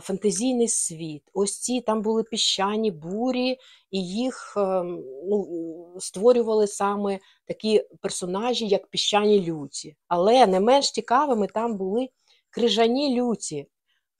фантазійний 0.00 0.68
світ. 0.68 1.22
Ось 1.32 1.58
ці 1.58 1.80
там 1.80 2.02
були 2.02 2.22
піщані 2.22 2.90
бурі, 2.90 3.58
і 3.90 4.06
їх 4.06 4.54
ем, 4.56 5.04
ну, 5.28 5.96
створювали 6.00 6.66
саме 6.66 7.18
такі 7.46 7.86
персонажі, 8.00 8.66
як 8.66 8.86
піщані 8.86 9.50
люті. 9.50 9.96
Але 10.08 10.46
не 10.46 10.60
менш 10.60 10.90
цікавими 10.90 11.46
там 11.46 11.76
були 11.76 12.08
крижані 12.50 13.20
люті. 13.20 13.66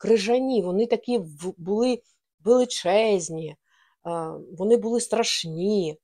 Крижані, 0.05 0.63
вони 0.63 0.87
такі 0.87 1.21
були 1.59 2.03
величезні, 2.45 3.49
е, 3.49 3.57
вони 4.59 4.77
були 4.77 5.01
страшні. 5.01 5.99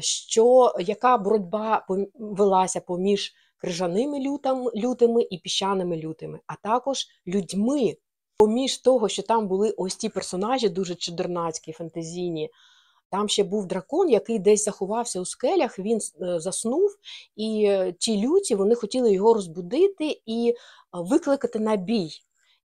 Що, 0.00 0.74
яка 0.80 1.18
боротьба 1.18 1.86
велася 2.14 2.80
поміж 2.80 3.32
крижаними 3.56 4.20
лютам, 4.20 4.70
лютими 4.76 5.26
і 5.30 5.38
піщаними 5.38 5.96
лютими, 5.96 6.40
а 6.46 6.54
також 6.54 7.06
людьми. 7.26 7.96
Поміж 8.36 8.78
того, 8.78 9.08
що 9.08 9.22
там 9.22 9.48
були 9.48 9.70
ось 9.70 9.96
ті 9.96 10.08
персонажі, 10.08 10.68
дуже 10.68 10.94
чудернацькі, 10.94 11.72
фантазійні, 11.72 12.50
там 13.10 13.28
ще 13.28 13.44
був 13.44 13.66
дракон, 13.66 14.10
який 14.10 14.38
десь 14.38 14.64
заховався 14.64 15.20
у 15.20 15.24
скелях, 15.24 15.78
він 15.78 15.98
е, 16.22 16.40
заснув, 16.40 16.96
і 17.36 17.64
е, 17.68 17.92
ті 17.98 18.26
люті 18.26 18.54
вони 18.54 18.74
хотіли 18.74 19.12
його 19.12 19.34
розбудити 19.34 20.22
і 20.26 20.54
викликати 20.92 21.58
на 21.58 21.76
бій. 21.76 22.10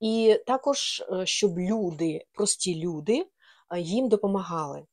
І 0.01 0.41
також, 0.47 1.03
е, 1.13 1.27
щоб 1.27 1.59
люди, 1.59 2.25
прості 2.33 2.81
люди, 2.81 3.27
е, 3.71 3.81
їм 3.81 4.09
допомагали. 4.09 4.87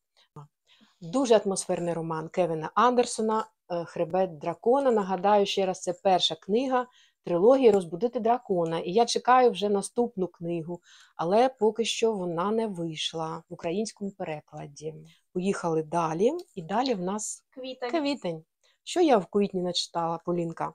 Дуже 1.01 1.35
атмосферний 1.35 1.93
роман 1.93 2.29
Кевіна 2.29 2.71
Андерсона 2.75 3.45
е, 3.69 3.85
Хребет 3.85 4.37
дракона. 4.37 4.91
Нагадаю 4.91 5.45
ще 5.45 5.65
раз, 5.65 5.81
це 5.81 5.93
перша 5.93 6.35
книга 6.35 6.87
трилогії 7.23 7.71
Розбудити 7.71 8.19
дракона. 8.19 8.79
І 8.79 8.91
я 8.91 9.05
чекаю 9.05 9.51
вже 9.51 9.69
наступну 9.69 10.27
книгу, 10.27 10.81
але 11.15 11.49
поки 11.49 11.85
що 11.85 12.13
вона 12.13 12.51
не 12.51 12.67
вийшла 12.67 13.43
в 13.49 13.53
українському 13.53 14.11
перекладі. 14.11 14.95
Поїхали 15.33 15.83
далі, 15.83 16.31
і 16.55 16.61
далі 16.61 16.93
в 16.93 17.01
нас 17.01 17.45
Квітень. 17.49 17.89
квітень. 17.89 18.43
Що 18.83 19.01
я 19.01 19.17
в 19.17 19.25
квітні 19.25 19.61
начитала, 19.61 20.19
Полінка? 20.25 20.73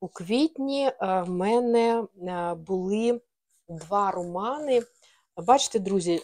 У 0.00 0.08
квітні 0.08 0.90
в 1.00 1.30
мене 1.30 2.06
були 2.56 3.20
два 3.68 4.10
романи. 4.10 4.82
Бачите, 5.36 5.78
друзі, 5.78 6.20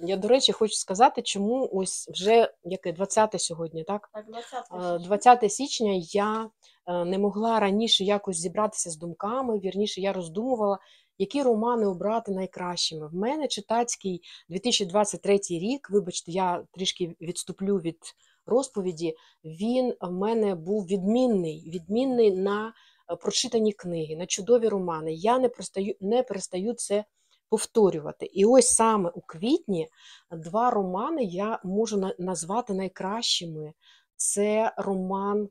я, 0.00 0.16
до 0.16 0.28
речі, 0.28 0.52
хочу 0.52 0.74
сказати, 0.74 1.22
чому 1.22 1.70
ось 1.72 2.08
вже 2.08 2.52
яке 2.64 2.92
20 2.92 3.40
сьогодні, 3.40 3.84
так? 3.84 4.10
Так, 4.12 4.26
20 4.26 4.64
Е, 4.72 4.98
20 4.98 5.52
січня 5.52 5.92
я 6.12 6.50
е, 6.86 7.04
не 7.04 7.18
могла 7.18 7.60
раніше 7.60 8.04
якось 8.04 8.36
зібратися 8.36 8.90
з 8.90 8.96
думками. 8.96 9.58
Вірніше, 9.58 10.00
я 10.00 10.12
роздумувала, 10.12 10.78
які 11.18 11.42
романи 11.42 11.86
обрати 11.86 12.32
найкращими. 12.32 13.08
В 13.08 13.14
мене 13.14 13.48
читацький 13.48 14.20
2023 14.48 15.40
рік. 15.50 15.90
Вибачте, 15.90 16.32
я 16.32 16.64
трішки 16.72 17.16
відступлю 17.20 17.76
від 17.76 17.98
розповіді. 18.46 19.16
Він 19.44 19.94
в 20.00 20.12
мене 20.12 20.54
був 20.54 20.86
відмінний, 20.86 21.70
відмінний 21.74 22.30
на 22.30 22.72
прочитані 23.20 23.72
книги, 23.72 24.16
на 24.16 24.26
чудові 24.26 24.68
романи. 24.68 25.12
Я 25.12 25.38
не 25.38 25.48
перестаю, 25.48 25.94
не 26.00 26.22
перестаю 26.22 26.74
це 26.74 27.04
повторювати. 27.48 28.26
І 28.26 28.44
ось 28.44 28.68
саме 28.68 29.10
у 29.10 29.20
квітні 29.20 29.88
два 30.30 30.70
романи 30.70 31.24
я 31.24 31.60
можу 31.64 32.10
назвати 32.18 32.74
найкращими. 32.74 33.72
Це 34.16 34.74
роман 34.76 35.48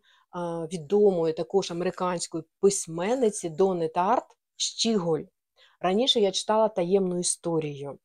відомої 0.74 1.34
також 1.34 1.72
американської 1.72 2.44
письменниці 2.60 3.50
Дони 3.50 3.88
Тарт 3.88 4.26
Щіголь. 4.56 5.24
Раніше 5.80 6.20
я 6.20 6.32
читала 6.32 6.68
таємну 6.68 7.20
історію. 7.20 8.00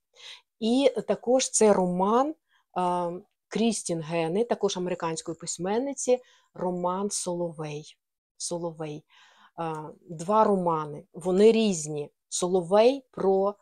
І 0.60 0.92
також 1.08 1.50
це 1.50 1.72
роман 1.72 2.34
Крістін 3.48 4.00
Гени, 4.00 4.44
також 4.44 4.76
американської 4.76 5.36
письменниці, 5.36 6.18
роман 6.54 7.10
Соловей. 7.10 7.96
Соловей. 8.36 9.04
А, 9.58 9.88
Два 10.10 10.44
романи. 10.44 11.04
Вони 11.12 11.52
різні. 11.52 12.10
Соловей 12.28 13.04
про 13.10 13.54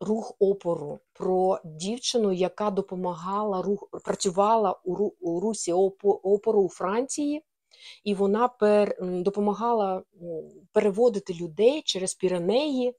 рух 0.00 0.34
опору, 0.38 1.00
про 1.12 1.60
дівчину, 1.64 2.32
яка 2.32 2.70
допомагала 2.70 3.62
рух, 3.62 3.88
працювала 4.04 4.80
у, 4.84 4.96
ру- 4.96 5.12
у 5.20 5.40
русі 5.40 5.72
опору 5.72 6.62
у 6.62 6.68
Франції, 6.68 7.42
і 8.04 8.14
вона 8.14 8.48
пер, 8.48 8.96
допомагала 9.00 10.02
переводити 10.72 11.34
людей 11.34 11.82
через 11.82 12.14
Піренеї 12.14 12.96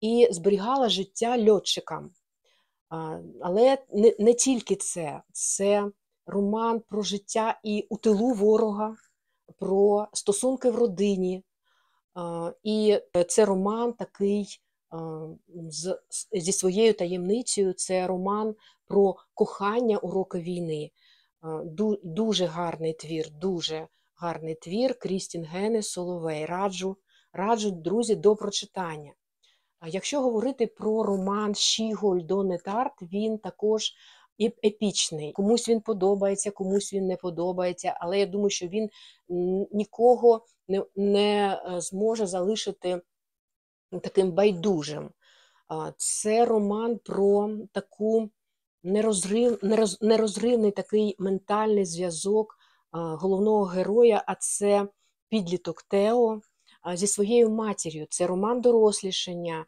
і 0.00 0.28
зберігала 0.30 0.88
життя 0.88 1.50
льотчикам. 1.50 2.10
Але 3.40 3.78
не, 3.92 4.16
не 4.18 4.34
тільки 4.34 4.76
це, 4.76 5.22
це 5.32 5.90
роман 6.26 6.80
про 6.88 7.02
життя 7.02 7.60
і 7.64 7.86
у 7.90 7.96
тилу 7.96 8.32
ворога, 8.32 8.96
про 9.58 10.08
стосунки 10.12 10.70
в 10.70 10.76
родині. 10.76 11.44
І 12.62 12.98
це 13.28 13.44
роман 13.44 13.92
такий 13.92 14.60
зі 16.32 16.52
своєю 16.52 16.94
таємницею. 16.94 17.72
Це 17.72 18.06
роман 18.06 18.54
про 18.86 19.16
кохання 19.34 19.98
у 19.98 20.10
роки 20.10 20.38
війни. 20.38 20.90
Дуже 22.02 22.46
гарний 22.46 22.92
твір, 22.92 23.30
дуже 23.30 23.88
гарний 24.14 24.54
твір. 24.54 24.98
Крістін 24.98 25.44
Гене 25.44 25.82
Соловей. 25.82 26.46
Раджу, 26.46 26.96
раджу, 27.32 27.70
друзі, 27.70 28.14
до 28.14 28.36
прочитання. 28.36 29.12
Якщо 29.86 30.20
говорити 30.20 30.66
про 30.66 31.02
роман 31.02 31.54
Щіголь 31.54 32.20
Дони 32.20 32.58
Тарт, 32.58 33.02
він 33.02 33.38
також 33.38 33.92
і- 34.38 34.54
епічний. 34.64 35.32
Комусь 35.32 35.68
він 35.68 35.80
подобається, 35.80 36.50
комусь 36.50 36.92
він 36.92 37.06
не 37.06 37.16
подобається, 37.16 37.96
але 38.00 38.18
я 38.18 38.26
думаю, 38.26 38.50
що 38.50 38.66
він 38.66 38.90
нікого 39.72 40.44
не, 40.68 40.84
не 40.96 41.60
е, 41.66 41.80
зможе 41.80 42.26
залишити 42.26 43.00
таким 44.02 44.32
байдужим. 44.32 45.10
Це 45.96 46.44
роман 46.44 46.98
про 46.98 47.50
таку 47.72 48.30
нерозрив, 48.82 49.58
нероз, 49.62 50.02
нерозривний 50.02 50.70
такий 50.70 51.16
ментальний 51.18 51.84
зв'язок 51.84 52.56
головного 52.92 53.64
героя, 53.64 54.24
а 54.26 54.34
це 54.34 54.88
підліток 55.28 55.82
Тео 55.82 56.40
зі 56.94 57.06
своєю 57.06 57.50
матір'ю. 57.50 58.06
Це 58.10 58.26
роман 58.26 58.60
дорослішання, 58.60 59.66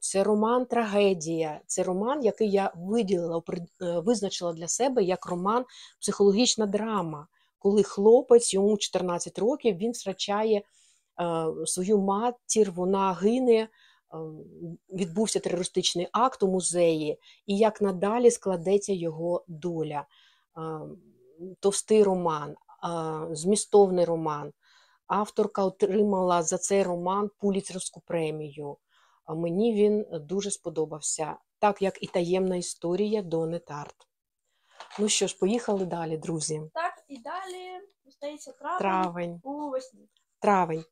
це 0.00 0.22
роман 0.22 0.66
трагедія, 0.66 1.60
це 1.66 1.82
роман, 1.82 2.24
який 2.24 2.50
я 2.50 2.72
виділила, 2.76 3.42
е, 3.82 4.00
визначила 4.00 4.52
для 4.52 4.68
себе 4.68 5.02
як 5.02 5.26
роман 5.26 5.64
психологічна 6.00 6.66
драма, 6.66 7.26
коли 7.58 7.82
хлопець, 7.82 8.54
йому 8.54 8.76
14 8.76 9.38
років, 9.38 9.76
він 9.76 9.92
втрачає 9.92 10.58
е, 10.58 10.62
свою 11.66 11.98
матір, 11.98 12.72
вона 12.72 13.12
гине. 13.12 13.52
е, 13.58 13.68
Відбувся 14.92 15.40
терористичний 15.40 16.08
акт 16.12 16.42
у 16.42 16.48
музеї, 16.48 17.18
і 17.46 17.58
як 17.58 17.80
надалі 17.82 18.30
складеться 18.30 18.92
його 18.92 19.44
доля. 19.48 20.04
Товстий 21.60 22.02
роман, 22.02 22.54
змістовний 23.30 24.04
роман. 24.04 24.52
Авторка 25.06 25.64
отримала 25.64 26.42
за 26.42 26.58
цей 26.58 26.82
роман 26.82 27.30
Пуліцерську 27.38 28.02
премію. 28.06 28.76
Мені 29.28 29.74
він 29.74 30.06
дуже 30.12 30.50
сподобався, 30.50 31.36
так 31.58 31.82
як 31.82 32.02
і 32.02 32.06
таємна 32.06 32.56
історія 32.56 33.22
Дони 33.22 33.58
Тарт. 33.58 33.96
Ну 34.98 35.08
що 35.08 35.26
ж, 35.26 35.38
поїхали 35.38 35.84
далі, 35.86 36.16
друзі. 36.16 36.62
Так, 36.74 37.04
і 37.08 37.18
далі 37.18 37.80
здається 38.06 38.52
травень 38.52 38.78
Травень. 38.78 39.40
у 39.42 39.70
весні. 39.70 40.08
Травень. 40.38 40.84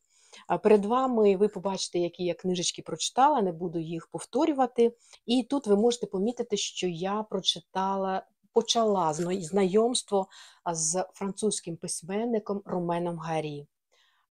Перед 0.63 0.85
вами 0.85 1.37
ви 1.37 1.49
побачите, 1.49 1.99
які 1.99 2.25
я 2.25 2.35
книжечки 2.35 2.83
прочитала, 2.83 3.43
не 3.43 3.53
буду 3.53 3.79
їх 3.79 4.07
повторювати. 4.07 4.97
І 5.27 5.43
тут 5.43 5.67
ви 5.67 5.77
можете 5.77 6.07
помітити, 6.07 6.57
що 6.57 6.87
я 6.87 7.23
прочитала, 7.23 8.27
почала 8.53 9.15
знайомство 9.15 10.29
з 10.73 11.05
французьким 11.15 11.77
письменником 11.77 12.63
Роменом 12.65 13.19
Гарі. 13.19 13.67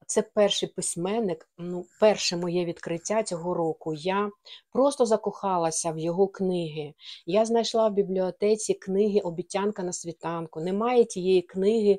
Це 0.07 0.23
перший 0.23 0.69
письменник, 0.69 1.49
ну, 1.59 1.85
перше 2.01 2.37
моє 2.37 2.65
відкриття 2.65 3.23
цього 3.23 3.55
року. 3.55 3.95
Я 3.95 4.31
просто 4.73 5.07
закохалася 5.07 5.93
в 5.93 5.99
його 5.99 6.29
книги. 6.29 6.95
Я 7.27 7.45
знайшла 7.45 7.89
в 7.89 7.93
бібліотеці 7.93 8.75
книги 8.75 9.21
Обітянка 9.21 9.83
на 9.83 9.93
світанку. 9.93 10.61
Немає 10.61 11.05
тієї 11.05 11.43
книги 11.43 11.99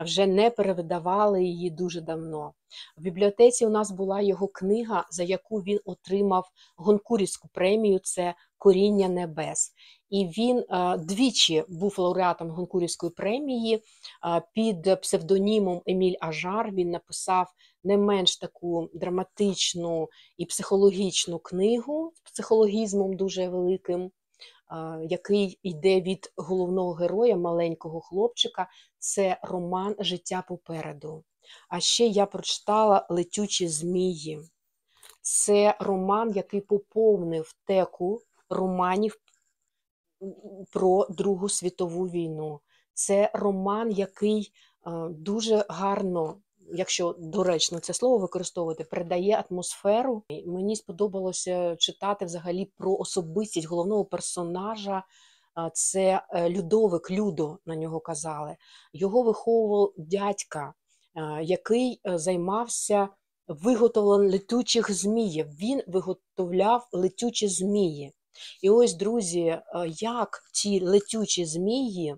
вже 0.00 0.26
не 0.26 0.50
перевидавали 0.50 1.44
її 1.44 1.70
дуже 1.70 2.00
давно. 2.00 2.52
В 2.96 3.02
бібліотеці 3.02 3.66
у 3.66 3.68
нас 3.68 3.90
була 3.90 4.20
його 4.20 4.48
книга, 4.48 5.06
за 5.10 5.22
яку 5.22 5.58
він 5.58 5.80
отримав 5.84 6.48
Гонкурівську 6.76 7.48
премію 7.52 8.00
це 8.02 8.34
Коріння 8.58 9.08
небес. 9.08 9.72
І 10.10 10.26
він 10.26 10.64
а, 10.68 10.96
двічі 10.96 11.64
був 11.68 11.94
лауреатом 11.98 12.50
Гонкурівської 12.50 13.12
премії 13.12 13.82
а, 14.20 14.40
під 14.40 15.00
псевдонімом 15.02 15.82
Еміль 15.86 16.16
Ажар. 16.20 16.72
Він 16.72 16.90
написав 16.90 17.52
не 17.84 17.96
менш 17.96 18.36
таку 18.36 18.88
драматичну 18.94 20.08
і 20.36 20.46
психологічну 20.46 21.38
книгу 21.38 22.12
з 22.14 22.30
психологізмом 22.30 23.16
дуже 23.16 23.48
великим 23.48 24.10
який 25.08 25.58
йде 25.62 26.00
від 26.00 26.32
головного 26.36 26.92
героя, 26.92 27.36
маленького 27.36 28.00
хлопчика, 28.00 28.68
це 28.98 29.38
роман 29.42 29.96
Життя 29.98 30.44
попереду. 30.48 31.24
А 31.68 31.80
ще 31.80 32.06
я 32.06 32.26
прочитала 32.26 33.06
Летючі 33.10 33.68
змії. 33.68 34.40
Це 35.22 35.76
роман, 35.80 36.32
який 36.32 36.60
поповнив 36.60 37.54
теку 37.64 38.20
романів 38.50 39.16
про 40.72 41.06
Другу 41.10 41.48
світову 41.48 42.08
війну. 42.08 42.60
Це 42.94 43.30
роман, 43.34 43.90
який 43.90 44.52
дуже 45.10 45.64
гарно 45.68 46.40
якщо 46.72 47.16
доречно 47.18 47.78
це 47.78 47.94
слово 47.94 48.18
використовувати, 48.18 48.84
передає 48.84 49.44
атмосферу. 49.50 50.22
Мені 50.46 50.76
сподобалося 50.76 51.76
читати 51.76 52.24
взагалі 52.24 52.72
про 52.76 52.96
особистість 52.96 53.68
головного 53.68 54.04
персонажа. 54.04 55.02
Це 55.72 56.22
е, 56.30 56.50
Людовик, 56.50 57.10
Людо 57.10 57.58
на 57.66 57.76
нього 57.76 58.00
казали. 58.00 58.56
Його 58.92 59.22
виховував 59.22 59.92
дядька, 59.96 60.74
який 61.42 62.00
е, 62.06 62.18
займався 62.18 63.08
виготовленням 63.48 64.32
летучих 64.32 64.92
зміїв. 64.92 65.46
Він 65.46 65.82
виготовляв 65.86 66.88
летючі 66.92 67.48
змії. 67.48 68.12
І 68.62 68.70
ось, 68.70 68.94
друзі, 68.94 69.40
е, 69.40 69.62
як 69.88 70.42
ті 70.54 70.84
летючі 70.84 71.44
змії, 71.44 72.16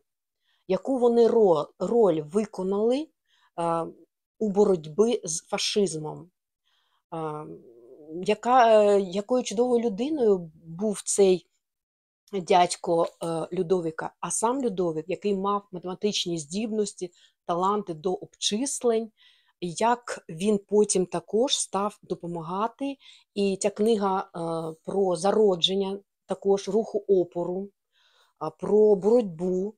яку 0.69 0.99
вони 0.99 1.27
роль 1.79 2.23
виконали 2.23 3.07
у 4.39 4.51
боротьбі 4.51 5.21
з 5.25 5.41
фашизмом. 5.41 6.31
Яка, 8.25 8.83
е, 8.83 9.01
Якою 9.01 9.43
чудовою 9.43 9.85
людиною 9.85 10.51
був 10.65 11.03
цей 11.05 11.47
дядько 12.33 13.07
е, 13.07 13.49
Людовіка, 13.53 14.13
а 14.21 14.31
сам 14.31 14.63
Людовик, 14.63 15.05
який 15.09 15.35
мав 15.35 15.69
математичні 15.73 16.39
здібності, 16.39 17.13
таланти 17.47 17.95
до 17.95 18.15
обчислень, 18.15 19.11
як 19.61 20.25
він 20.29 20.59
потім 20.59 21.07
також 21.07 21.59
став 21.59 21.99
допомагати. 22.03 22.97
І 23.35 23.59
ця 23.61 23.71
книга 23.71 24.21
е, 24.21 24.29
про 24.85 25.17
зародження 25.17 25.99
також 26.27 26.69
руху 26.69 27.05
опору, 27.09 27.69
про 28.59 28.95
боротьбу 28.95 29.75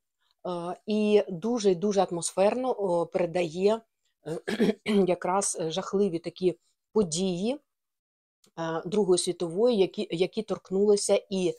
і 0.87 1.23
дуже 1.29 1.75
дуже 1.75 2.07
атмосферно 2.11 3.07
передає 3.07 3.81
якраз 4.85 5.59
е, 5.61 5.70
жахливі 5.70 6.18
такі 6.18 6.59
події 6.92 7.54
е, 7.54 8.83
Другої 8.87 9.18
світової, 9.18 9.78
які 9.78 10.09
які 10.11 10.42
торкнулися 10.42 11.22
і 11.30 11.48
е, 11.48 11.54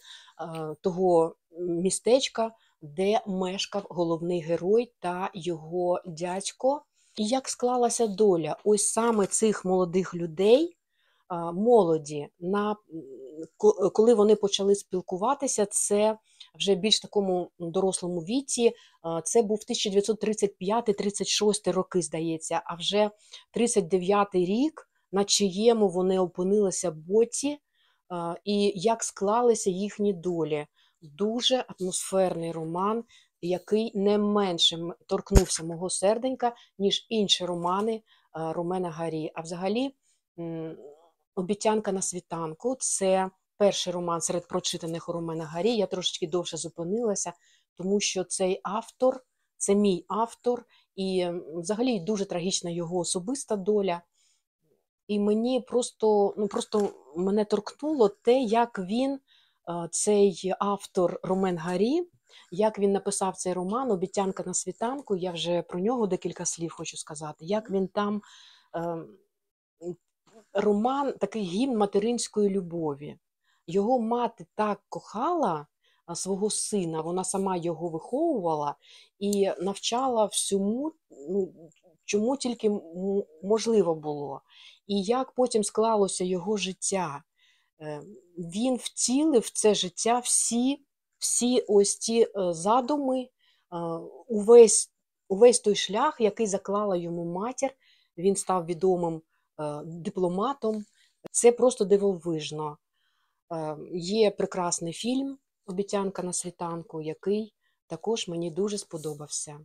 того 0.82 1.36
містечка, 1.60 2.52
де 2.82 3.22
мешкав 3.28 3.86
головний 3.90 4.42
герой 4.42 4.94
та 5.00 5.32
його 5.34 6.02
дядько. 6.06 6.82
І 7.16 7.28
як 7.28 7.50
склалася 7.50 8.08
доля 8.08 8.58
ось 8.64 8.88
саме 8.88 9.28
цих 9.28 9.66
молодих 9.66 10.16
людей, 10.16 10.78
молоді, 11.54 12.28
на, 12.40 12.76
коли 13.94 14.14
вони 14.14 14.36
почали 14.36 14.76
спілкуватися, 14.76 15.66
це 15.66 16.18
вже 16.56 16.76
більш 16.76 17.00
такому 17.00 17.52
дорослому 17.60 18.20
віці. 18.20 18.72
Це 19.24 19.42
був 19.42 19.60
1935-36 19.70 21.72
роки, 21.72 22.02
здається, 22.02 22.62
а 22.66 22.76
вже 22.76 23.12
39-й 23.58 24.46
рік, 24.46 24.90
на 25.12 25.24
чиєму 25.24 25.90
вони 25.90 26.20
опинилися 26.20 26.92
боці, 26.92 27.58
і 28.44 28.74
як 28.76 29.04
склалися 29.04 29.70
їхні 29.70 30.14
долі. 30.14 30.68
Дуже 31.02 31.66
атмосферний 31.80 32.52
роман, 32.52 33.04
який 33.42 33.98
не 33.98 34.18
менше 34.18 34.78
торкнувся 35.06 35.64
мого 35.64 35.90
серденька, 35.90 36.56
ніж 36.78 37.06
інші 37.10 37.46
романи 37.46 38.02
Ромена 38.34 38.90
Гарі. 38.90 39.32
А 39.36 39.42
взагалі, 39.42 39.96
обіцянка 41.36 41.92
на 41.92 42.02
світанку 42.02 42.76
це 42.80 43.30
перший 43.62 43.94
роман 43.94 44.22
серед 44.22 44.48
прочитаних 44.48 45.10
у 45.10 45.12
Ромена 45.12 45.46
Гарі. 45.46 45.76
Я 45.76 45.86
трошечки 45.86 46.28
довше 46.28 46.58
зупинилася, 46.58 47.34
тому 47.78 48.00
що 48.00 48.24
цей 48.24 48.60
автор, 48.64 49.24
це 49.58 49.76
мій 49.76 50.06
автор, 50.08 50.66
і 50.96 51.28
взагалі 51.56 52.00
дуже 52.00 52.26
трагічна 52.26 52.70
його 52.70 52.98
особиста 52.98 53.56
доля. 53.56 54.02
І 55.08 55.20
мені 55.20 55.62
просто 55.62 56.34
ну 56.38 56.48
просто 56.48 56.90
мене 57.16 57.46
торкнуло 57.46 58.10
те, 58.10 58.40
як 58.42 58.80
він, 58.80 59.20
цей 59.92 60.54
автор 60.60 61.20
Ромен 61.24 61.58
Гарі, 61.58 62.10
як 62.52 62.80
він 62.80 62.92
написав 62.92 63.36
цей 63.36 63.54
роман 63.54 63.92
Обіцянка 63.92 64.44
на 64.46 64.54
світанку. 64.54 65.16
Я 65.16 65.32
вже 65.32 65.62
про 65.62 65.80
нього 65.80 66.08
декілька 66.08 66.46
слів 66.46 66.72
хочу 66.72 66.98
сказати. 66.98 67.46
Як 67.46 67.70
він 67.70 67.88
там 67.88 68.22
ем, 68.74 69.18
роман 70.54 71.14
такий 71.14 71.44
гімн 71.44 71.78
материнської 71.78 72.50
любові. 72.50 73.18
Його 73.68 74.00
мати 74.00 74.46
так 74.56 74.82
кохала 74.90 75.68
свого 76.16 76.50
сина, 76.50 77.02
вона 77.02 77.24
сама 77.24 77.58
його 77.58 77.90
виховувала 77.90 78.76
і 79.20 79.52
навчала 79.60 80.26
всьому, 80.26 80.92
ну, 81.30 81.54
чому 82.06 82.38
тільки 82.38 82.70
можливо 83.44 83.96
було. 83.96 84.42
І 84.88 85.02
як 85.02 85.32
потім 85.32 85.64
склалося 85.64 86.24
його 86.24 86.58
життя. 86.58 87.24
Е, 87.82 88.02
він 88.38 88.76
втілив 88.76 89.42
в 89.42 89.50
це 89.50 89.76
життя 89.76 90.20
всі 90.20 90.86
всі 91.18 91.66
ось 91.68 91.96
ті 91.96 92.22
е, 92.22 92.54
задуми, 92.54 93.30
увесь 94.28 94.92
увесь 95.30 95.60
той 95.60 95.76
шлях, 95.76 96.18
який 96.20 96.48
заклала 96.48 96.96
йому 96.96 97.26
матір. 97.26 97.70
Він 98.18 98.36
став 98.36 98.66
відомим 98.66 99.22
е, 99.60 99.82
дипломатом. 99.86 100.86
Це 101.32 101.52
просто 101.52 101.86
дивовижно. 101.86 102.78
Е, 103.52 103.78
є 103.94 104.32
прекрасний 104.32 104.94
фільм 104.94 105.38
Обіцянка 105.66 106.24
на 106.24 106.34
світанку, 106.34 107.02
який 107.02 107.54
також 107.88 108.28
мені 108.28 108.52
дуже 108.52 108.78
сподобався. 108.78 109.60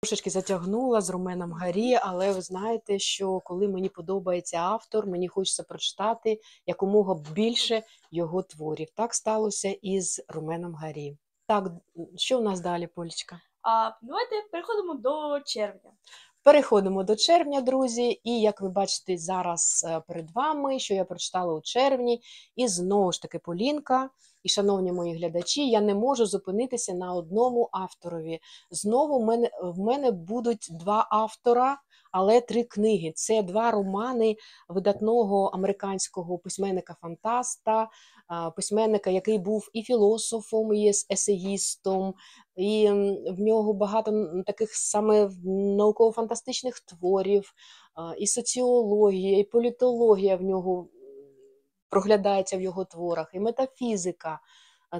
Трошечки 0.00 0.30
затягнула 0.30 1.00
з 1.00 1.10
Роменом 1.10 1.52
Гарі, 1.52 1.98
але 2.02 2.32
ви 2.32 2.40
знаєте, 2.40 2.98
що 2.98 3.40
коли 3.40 3.68
мені 3.68 3.88
подобається 3.88 4.56
автор, 4.56 5.06
мені 5.06 5.28
хочеться 5.28 5.62
прочитати 5.62 6.40
якомога 6.66 7.14
більше 7.32 7.82
його 8.10 8.42
творів. 8.42 8.88
Так 8.94 9.14
сталося 9.14 9.68
і 9.82 10.00
з 10.00 10.24
Роменом 10.28 10.74
Гарі. 10.74 11.16
Так, 11.46 11.68
що 12.16 12.38
в 12.38 12.42
нас 12.42 12.60
далі, 12.60 12.86
Полічка? 12.86 13.40
А 13.62 13.90
давайте 14.02 14.34
переходимо 14.52 14.94
до 14.94 15.40
червня. 15.40 15.90
Переходимо 16.44 17.04
до 17.04 17.16
червня, 17.16 17.60
друзі, 17.60 18.20
і 18.24 18.40
як 18.40 18.60
ви 18.60 18.68
бачите 18.68 19.18
зараз 19.18 19.86
е, 19.88 20.00
перед 20.08 20.30
вами, 20.30 20.78
що 20.78 20.94
я 20.94 21.04
прочитала 21.04 21.54
у 21.54 21.60
червні, 21.60 22.22
і 22.56 22.68
знову 22.68 23.12
ж 23.12 23.22
таки 23.22 23.38
Полінка. 23.38 24.10
І, 24.42 24.48
шановні 24.48 24.92
мої 24.92 25.16
глядачі, 25.16 25.68
я 25.68 25.80
не 25.80 25.94
можу 25.94 26.26
зупинитися 26.26 26.94
на 26.94 27.14
одному 27.14 27.68
авторові. 27.72 28.40
Знову 28.70 29.18
в 29.18 29.24
мене, 29.24 29.50
в 29.62 29.78
мене 29.78 30.10
будуть 30.10 30.68
два 30.70 31.06
автора, 31.10 31.78
але 32.12 32.40
три 32.40 32.64
книги. 32.64 33.12
Це 33.14 33.42
два 33.42 33.70
романи 33.70 34.36
видатного 34.68 35.44
американського 35.46 36.38
письменника-фантаста, 36.38 37.88
письменника, 38.56 39.10
який 39.10 39.38
був 39.38 39.70
і 39.72 39.82
філософом, 39.82 40.74
і 40.74 40.92
есеїстом, 41.10 42.14
і 42.56 42.88
в 43.30 43.40
нього 43.40 43.72
багато 43.72 44.42
таких 44.46 44.74
саме 44.74 45.30
науково-фантастичних 45.44 46.80
творів, 46.80 47.54
і 48.18 48.26
соціологія, 48.26 49.38
і 49.38 49.44
політологія 49.44 50.36
в 50.36 50.42
нього 50.42 50.88
проглядається 51.90 52.56
в 52.56 52.60
його 52.60 52.84
творах, 52.84 53.30
і 53.34 53.40
метафізика. 53.40 54.40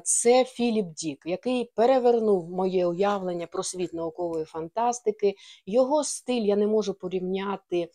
Це 0.01 0.45
Філіп 0.45 0.87
Дік, 0.87 1.23
який 1.27 1.65
перевернув 1.75 2.51
моє 2.51 2.87
уявлення 2.87 3.47
про 3.47 3.63
світ 3.63 3.93
наукової 3.95 4.45
фантастики. 4.45 5.35
Його 5.67 6.05
стиль 6.05 6.43
я 6.43 6.57
не 6.57 6.67
можу 6.67 6.95
порівняти 6.95 7.89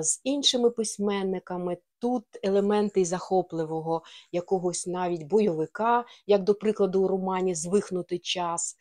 з 0.00 0.20
іншими 0.24 0.70
письменниками. 0.70 1.78
Тут 1.98 2.24
елементи 2.42 3.04
захопливого 3.04 4.02
якогось 4.32 4.86
навіть 4.86 5.22
бойовика, 5.22 6.04
як 6.26 6.42
до 6.42 6.54
прикладу, 6.54 7.02
у 7.02 7.08
романі 7.08 7.54
Звихнутий 7.54 8.18
час, 8.18 8.76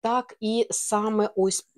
так 0.00 0.36
і 0.40 0.66
саме 0.70 1.30
ось 1.36 1.68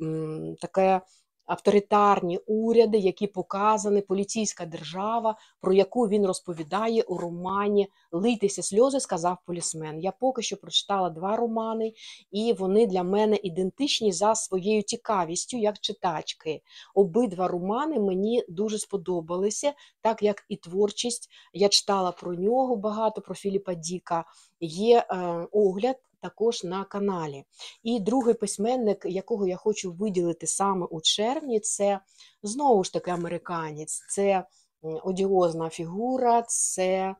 таке 0.60 1.00
авторитарні 1.48 2.38
уряди, 2.46 2.98
які 2.98 3.26
показані, 3.26 4.00
поліцейська 4.00 4.66
держава, 4.66 5.36
про 5.60 5.72
яку 5.72 6.08
він 6.08 6.26
розповідає 6.26 7.02
у 7.02 7.18
романі 7.18 7.88
Лийтеся 8.12 8.62
сльози, 8.62 9.00
сказав 9.00 9.38
полісмен. 9.46 10.00
Я 10.00 10.12
поки 10.12 10.42
що 10.42 10.56
прочитала 10.56 11.10
два 11.10 11.36
романи, 11.36 11.92
і 12.30 12.52
вони 12.52 12.86
для 12.86 13.02
мене 13.02 13.38
ідентичні 13.42 14.12
за 14.12 14.34
своєю 14.34 14.82
цікавістю, 14.82 15.56
як 15.56 15.78
читачки. 15.78 16.62
Обидва 16.94 17.48
романи 17.48 17.98
мені 18.00 18.44
дуже 18.48 18.78
сподобалися, 18.78 19.72
так 20.00 20.22
як 20.22 20.44
і 20.48 20.56
творчість. 20.56 21.30
Я 21.52 21.68
читала 21.68 22.12
про 22.12 22.34
нього 22.34 22.76
багато, 22.76 23.20
про 23.20 23.34
Філіпа 23.34 23.74
Діка. 23.74 24.24
Є 24.60 24.98
е, 24.98 25.16
огляд 25.52 25.96
також 26.20 26.64
на 26.64 26.84
каналі. 26.84 27.44
І 27.82 28.00
другий 28.00 28.34
письменник, 28.34 29.04
якого 29.08 29.46
я 29.46 29.56
хочу 29.56 29.92
виділити 29.92 30.46
саме 30.46 30.86
у 30.86 31.00
червні, 31.00 31.60
це 31.60 32.00
знову 32.42 32.84
ж 32.84 32.92
таки 32.92 33.10
американець, 33.10 34.04
це 34.08 34.44
одіозна 34.82 35.68
фігура, 35.68 36.42
це 36.42 37.14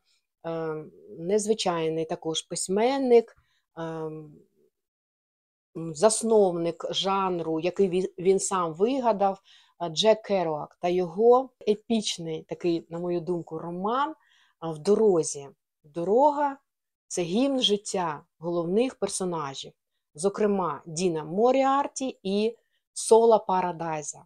е, 0.47 0.85
незвичайний 1.19 2.05
також 2.05 2.43
письменник. 2.43 3.37
Е, 3.79 4.11
Засновник 5.75 6.87
жанру, 6.91 7.61
який 7.61 8.13
він, 8.19 8.41
сам 8.41 8.75
вигадав, 8.75 9.41
е, 9.83 9.89
Джек 9.89 10.23
Керуак 10.23 10.79
та 10.81 10.89
його 10.89 11.51
епічний, 11.69 12.43
такий, 12.43 12.87
на 12.91 12.99
мою 12.99 13.21
думку, 13.21 13.59
роман 13.59 14.15
в 14.63 14.79
дорозі. 14.79 15.49
Дорога 15.85 16.59
це 17.09 17.23
гімн 17.23 17.61
життя 17.61 18.23
головних 18.39 18.95
персонажів, 18.95 19.73
зокрема, 20.15 20.83
Діна 20.87 21.25
Моріарті 21.25 22.19
і 22.23 22.57
Сола 22.93 23.39
Парадайза. 23.39 24.25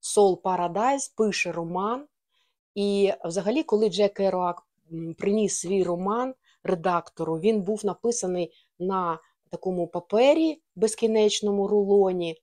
Сол 0.00 0.42
Парадайз 0.42 1.08
пише 1.08 1.52
роман, 1.52 2.06
і 2.74 3.12
взагалі, 3.24 3.62
коли 3.62 3.90
Джек 3.90 4.14
Керуак 4.14 4.62
приніс 5.18 5.56
свій 5.56 5.84
роман 5.84 6.34
редактору, 6.62 7.38
він 7.38 7.62
був 7.62 7.86
написаний 7.86 8.52
на 8.78 9.18
такому 9.50 9.86
папері 9.86 10.62
безкінечному 10.76 11.68
рулоні, 11.68 12.36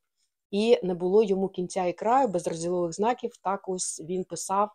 і 0.52 0.80
не 0.84 0.94
було 0.94 1.24
йому 1.24 1.50
кінця 1.50 1.86
і 1.86 1.94
краю, 1.94 2.28
без 2.28 2.48
розділових 2.48 2.94
знаків. 2.94 3.32
Так 3.44 3.70
ось 3.70 4.02
він 4.02 4.24
писав 4.24 4.72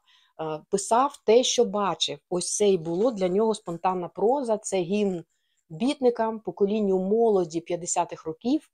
писав 0.70 1.20
те, 1.24 1.44
що 1.44 1.64
бачив. 1.64 2.18
Ось 2.30 2.56
це 2.56 2.68
і 2.68 2.78
було 2.78 3.10
для 3.10 3.28
нього 3.28 3.54
спонтанна 3.54 4.08
проза, 4.08 4.58
це 4.58 4.80
гімн 4.80 5.24
бітникам, 5.70 6.40
поколінню 6.40 6.98
молоді 6.98 7.64
50-х 7.70 8.26
років 8.26 8.60
е, 8.60 8.66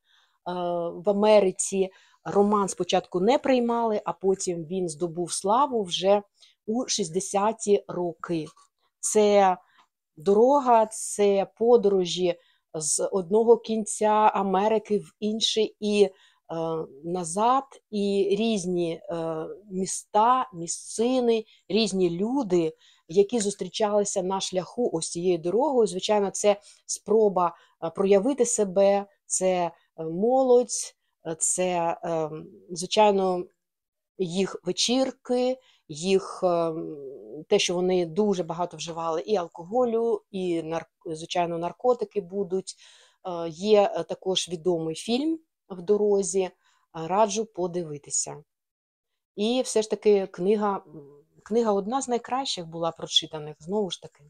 в 0.94 1.10
Америці. 1.10 1.90
Роман 2.24 2.68
спочатку 2.68 3.20
не 3.20 3.38
приймали, 3.38 4.02
а 4.04 4.12
потім 4.12 4.64
він 4.64 4.88
здобув 4.88 5.32
славу 5.32 5.82
вже 5.82 6.22
у 6.66 6.84
60-ті 6.84 7.84
роки. 7.88 8.46
Це 9.00 9.56
дорога, 10.16 10.86
це 10.86 11.46
подорожі 11.56 12.34
з 12.74 13.06
одного 13.06 13.56
кінця 13.56 14.30
Америки 14.34 14.98
в 14.98 15.12
інший. 15.20 15.76
і 15.80 16.02
Е, 16.04 16.10
назад, 17.04 17.64
і 17.90 18.36
різні 18.38 18.92
е, 18.92 19.46
міста, 19.70 20.50
місцини, 20.54 21.44
різні 21.68 22.10
люди, 22.10 22.72
які 23.08 23.38
зустрічалися 23.38 24.22
на 24.22 24.40
шляху 24.40 24.90
ось 24.92 25.10
цією 25.10 25.38
дорогою. 25.38 25.86
Звичайно, 25.86 26.30
це 26.30 26.60
спроба 26.86 27.56
е, 27.84 27.90
проявити 27.90 28.46
себе, 28.46 29.06
це 29.26 29.70
молодь, 29.98 30.94
це, 31.38 31.96
звичайно, 32.70 33.44
їх 34.18 34.56
вечірки, 34.64 35.56
їх 35.88 36.44
те, 37.48 37.58
що 37.58 37.74
вони 37.74 38.06
дуже 38.06 38.42
багато 38.42 38.76
вживали, 38.76 39.20
і 39.20 39.36
алкоголю, 39.36 40.22
і 40.30 40.64
звичайно, 41.06 41.58
наркотики 41.58 42.20
будуть. 42.20 42.74
Є 43.48 44.04
також 44.08 44.48
відомий 44.48 44.94
фільм 44.94 45.38
в 45.72 45.82
дорозі, 45.82 46.50
раджу 46.92 47.48
подивитися. 47.54 48.44
І 49.36 49.62
все 49.64 49.82
ж 49.82 49.90
таки 49.90 50.26
книга 50.26 50.82
книга 51.42 51.72
одна 51.72 52.02
з 52.02 52.08
найкращих 52.08 52.66
була 52.66 52.90
прочитаних, 52.90 53.56
знову 53.58 53.90
ж 53.90 54.02
таки. 54.02 54.24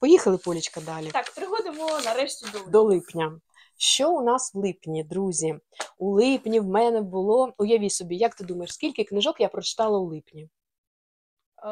Поїхали, 0.00 0.38
Полічка, 0.38 0.80
далі. 0.80 1.10
Так, 1.10 1.32
приходимо 1.34 2.00
нарешті 2.04 2.46
до 2.52 2.70
До 2.70 2.82
липня. 2.82 3.40
Що 3.78 4.12
у 4.12 4.22
нас 4.22 4.54
в 4.54 4.58
липні, 4.58 5.04
друзі? 5.04 5.58
У 5.98 6.10
липні 6.10 6.60
в 6.60 6.66
мене 6.66 7.00
було. 7.00 7.52
Уяві 7.58 7.90
собі, 7.90 8.16
як 8.16 8.34
ти 8.34 8.44
думаєш, 8.44 8.72
скільки 8.72 9.04
книжок 9.04 9.40
я 9.40 9.48
прочитала 9.48 9.98
у 9.98 10.04
липні? 10.04 10.42
Е, 10.42 10.48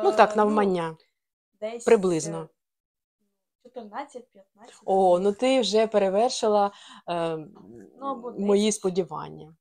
ну 0.05 0.13
так, 0.13 0.37
навмання. 0.37 0.89
Ну, 0.91 0.97
десь 1.61 1.85
Приблизно. 1.85 2.49
14-15. 3.77 3.85
О, 4.85 5.19
ну 5.19 5.33
ти 5.33 5.61
вже 5.61 5.87
перевершила 5.87 6.73
е, 7.09 7.37
ну, 8.01 8.35
мої 8.39 8.73
сподівання. 8.73 9.55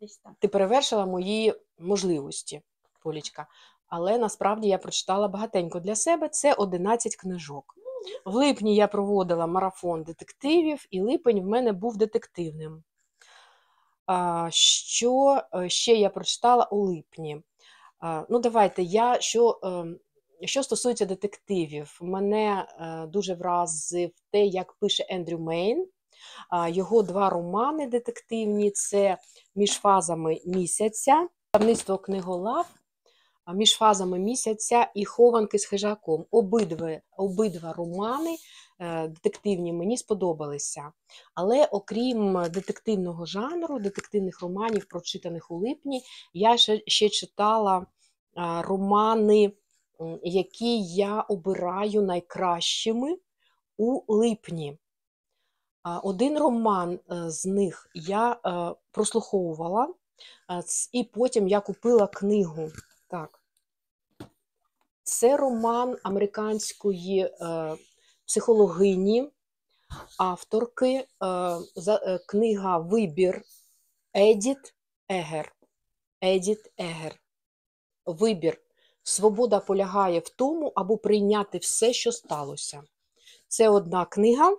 Десь 0.00 0.16
так. 0.16 0.32
Ти 0.38 0.48
перевершила 0.48 1.06
мої 1.06 1.54
можливості, 1.78 2.62
Полічка. 3.02 3.46
Але 3.86 4.18
насправді 4.18 4.68
я 4.68 4.78
прочитала 4.78 5.28
багатенько 5.28 5.80
для 5.80 5.94
себе 5.94 6.28
це 6.28 6.54
11 6.54 7.16
книжок. 7.16 7.74
В 8.24 8.34
липні 8.34 8.74
я 8.74 8.86
проводила 8.86 9.46
марафон 9.46 10.02
детективів, 10.02 10.86
і 10.90 11.00
липень 11.00 11.40
в 11.40 11.46
мене 11.46 11.72
був 11.72 11.96
детективним. 11.96 12.82
А, 14.06 14.48
Що 14.50 15.42
е, 15.54 15.68
ще 15.68 15.94
я 15.94 16.10
прочитала 16.10 16.64
у 16.64 16.76
липні? 16.76 17.42
А, 17.98 18.24
Ну, 18.28 18.38
давайте 18.38 18.82
я 18.82 19.20
що 19.20 19.60
ем, 19.62 19.98
що 20.44 20.62
стосується 20.62 21.04
детективів, 21.04 21.98
мене 22.02 22.66
е, 22.80 23.06
дуже 23.06 23.34
вразив 23.34 24.10
те, 24.30 24.46
як 24.46 24.72
пише 24.72 25.06
Ендрю 25.08 25.38
Мейн. 25.38 25.86
Його 26.68 27.02
два 27.02 27.30
романи 27.30 27.86
детективні 27.86 28.70
це 28.70 29.18
між 29.54 29.70
фазами 29.72 30.40
місяця, 30.46 31.28
Давництво 31.54 31.98
книголав, 31.98 32.66
між 33.54 33.72
фазами 33.72 34.18
місяця 34.18 34.90
і 34.94 35.04
хованки 35.04 35.58
з 35.58 35.64
хижаком. 35.64 36.26
Обидва, 36.30 37.00
обидва 37.16 37.72
романи 37.72 38.36
е, 38.80 39.08
детективні 39.08 39.72
мені 39.72 39.96
сподобалися. 39.96 40.92
Але 41.34 41.64
окрім 41.64 42.32
детективного 42.50 43.26
жанру, 43.26 43.78
детективних 43.78 44.42
романів, 44.42 44.84
прочитаних 44.84 45.50
у 45.50 45.56
липні, 45.58 46.02
я 46.32 46.56
ще, 46.56 47.08
читала 47.08 47.86
романи 48.62 49.52
які 50.22 50.82
я 50.82 51.20
обираю 51.20 52.02
найкращими 52.02 53.18
у 53.76 54.14
липні. 54.14 54.78
Один 56.02 56.38
роман 56.38 57.00
е, 57.12 57.30
з 57.30 57.46
них 57.46 57.90
я 57.94 58.32
е, 58.32 58.74
прослуховувала, 58.90 59.94
е, 60.50 60.62
і 60.92 61.04
потім 61.04 61.48
я 61.48 61.60
купила 61.60 62.06
книгу. 62.06 62.70
Так. 63.08 63.40
Це 65.02 65.36
роман 65.36 65.96
американської 66.02 67.30
психологині, 68.26 69.30
авторки, 70.18 71.06
книга 72.28 72.78
Вибір 72.78 73.42
Едіт 74.16 74.74
Егер. 75.08 75.52
Едіт 76.20 76.72
Егер. 76.78 77.20
Вибір 78.06 78.60
Свобода 79.10 79.60
полягає 79.60 80.20
в 80.20 80.28
тому, 80.28 80.72
аби 80.74 80.96
прийняти 80.96 81.58
все, 81.58 81.92
що 81.92 82.12
сталося. 82.12 82.82
Це 83.48 83.68
одна 83.68 84.04
книга, 84.04 84.56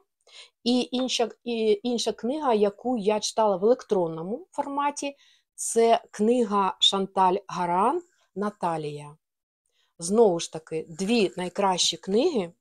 і 0.64 0.90
інша, 0.92 1.30
і 1.44 1.80
інша 1.84 2.12
книга, 2.12 2.54
яку 2.54 2.98
я 2.98 3.20
читала 3.20 3.58
в 3.58 3.66
електронному 3.66 4.48
форматі, 4.52 5.16
це 5.56 6.02
книга 6.12 6.76
Шанталь 6.80 7.36
Гаран 7.48 8.02
Наталія. 8.36 9.18
Знову 10.00 10.40
ж 10.40 10.54
таки, 10.54 10.86
дві 10.90 11.32
найкращі 11.38 11.98
книги 11.98 12.54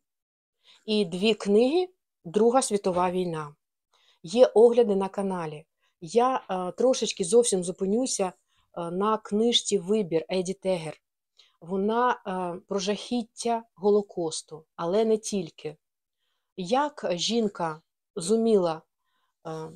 і 0.87 1.05
дві 1.05 1.35
книги 1.35 1.89
Друга 2.25 2.63
світова 2.63 3.11
війна. 3.11 3.55
Є 4.23 4.47
огляди 4.47 4.97
на 4.97 5.09
каналі. 5.09 5.65
Я 6.01 6.37
е, 6.51 6.73
трошечки 6.73 7.25
зовсім 7.25 7.65
зупинюся 7.65 8.25
е, 8.25 8.91
на 8.91 9.19
книжці 9.19 9.79
Вибір 9.79 10.25
Еді 10.29 10.55
Тегер 10.55 11.01
вона 11.61 12.13
е, 12.13 12.61
про 12.69 12.79
жахіття 12.79 13.65
Голокосту, 13.75 14.65
але 14.77 15.05
не 15.05 15.19
тільки. 15.19 15.77
Як 16.57 17.07
жінка 17.13 17.83
зуміла 18.17 18.83
е, 19.47 19.71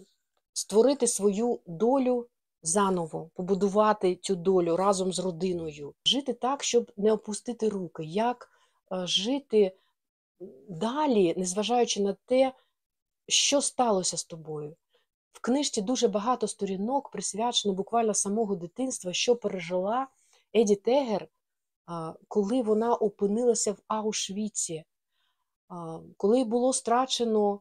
створити 0.52 1.06
свою 1.06 1.60
долю 1.66 2.28
заново, 2.62 3.30
побудувати 3.34 4.16
цю 4.16 4.34
долю 4.36 4.76
разом 4.76 5.12
з 5.12 5.18
родиною, 5.18 5.94
жити 6.04 6.32
так, 6.32 6.64
щоб 6.64 6.92
не 6.96 7.12
опустити 7.12 7.68
руки, 7.68 8.04
як 8.04 8.50
е, 8.92 9.06
жити 9.06 9.76
далі, 10.68 11.34
незважаючи 11.36 12.02
на 12.02 12.16
те, 12.24 12.52
що 13.28 13.60
сталося 13.60 14.16
з 14.16 14.24
тобою. 14.24 14.76
В 15.32 15.40
книжці 15.40 15.82
дуже 15.82 16.08
багато 16.08 16.48
сторінок 16.48 17.10
присвячено 17.10 17.74
буквально 17.74 18.14
самого 18.14 18.56
дитинства, 18.56 19.12
що 19.12 19.36
пережила 19.36 20.08
Еді 20.54 20.76
Тегер, 20.76 21.28
коли 22.28 22.62
вона 22.62 22.94
опинилася 22.94 23.72
в 23.72 23.78
Аушвіці, 23.88 24.84
коли 26.16 26.44
було 26.44 26.72
страчено 26.72 27.60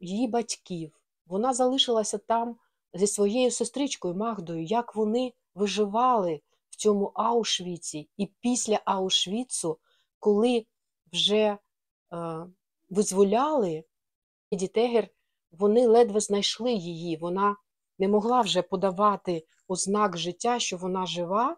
її 0.00 0.28
батьків. 0.28 1.00
Вона 1.26 1.54
залишилася 1.54 2.18
там 2.18 2.56
зі 2.94 3.06
своєю 3.06 3.50
сестричкою 3.50 4.14
Магдою, 4.14 4.64
як 4.64 4.94
вони 4.94 5.32
виживали 5.54 6.40
в 6.70 6.76
цьому 6.76 7.12
Аушвіці. 7.14 8.08
І 8.16 8.26
після 8.26 8.80
Аушвіцу, 8.84 9.78
коли 10.18 10.66
вже 11.12 11.58
визволяли 12.90 13.84
Еді 14.52 14.68
Тегер, 14.68 15.08
вони 15.50 15.86
ледве 15.86 16.20
знайшли 16.20 16.72
її. 16.72 17.16
Вона 17.16 17.56
не 17.98 18.08
могла 18.08 18.40
вже 18.40 18.62
подавати 18.62 19.46
ознак 19.68 20.18
життя, 20.18 20.58
що 20.58 20.76
вона 20.76 21.06
жива, 21.06 21.56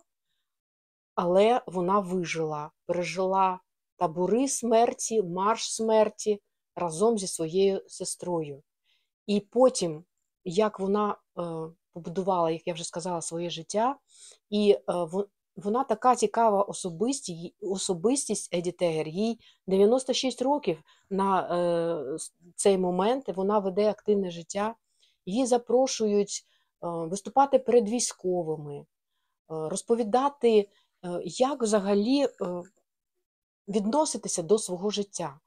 але 1.15 1.63
вона 1.67 1.99
вижила, 1.99 2.71
пережила 2.87 3.61
табори 3.97 4.49
смерті, 4.49 5.23
марш 5.23 5.75
смерті 5.75 6.41
разом 6.77 7.19
зі 7.19 7.27
своєю 7.27 7.83
сестрою. 7.87 8.63
І 9.27 9.41
потім, 9.41 10.05
як 10.45 10.81
вона 10.81 11.17
е, 11.39 11.43
побудувала, 11.93 12.51
як 12.51 12.67
я 12.67 12.75
вже 12.75 12.85
сказала, 12.85 13.21
своє 13.21 13.51
життя, 13.51 13.97
і 14.51 14.79
е, 14.89 15.07
вона 15.57 15.85
така 15.85 16.17
цікава 16.17 16.63
особистість, 16.63 17.55
особистість 17.61 18.55
Еді 18.55 18.73
Тегер, 18.73 19.09
їй 19.09 19.41
96 19.67 20.43
років 20.43 20.83
на 21.11 21.41
е, 21.41 22.19
цей 22.57 22.79
момент 22.79 23.29
вона 23.29 23.59
веде 23.59 23.91
активне 23.91 24.31
життя. 24.31 24.75
Її 25.27 25.47
запрошують 25.47 26.41
е, 26.41 26.87
виступати 26.87 27.59
перед 27.59 27.89
військовими, 27.89 28.79
е, 28.79 28.85
розповідати, 29.49 30.69
як 31.25 31.63
взагалі 31.63 32.23
е, 32.23 32.29
відноситися 33.69 34.43
до 34.43 34.59
свого 34.59 34.91
життя, 34.91 35.41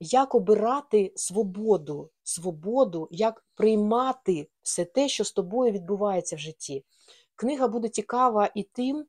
як 0.00 0.34
обирати 0.34 1.12
свободу, 1.16 2.10
свободу, 2.22 3.08
як 3.10 3.44
приймати 3.54 4.48
все 4.62 4.84
те, 4.84 5.08
що 5.08 5.24
з 5.24 5.32
тобою 5.32 5.72
відбувається 5.72 6.36
в 6.36 6.38
житті. 6.38 6.84
Книга 7.34 7.68
буде 7.68 7.88
цікава 7.88 8.50
і 8.54 8.62
тим 8.62 9.06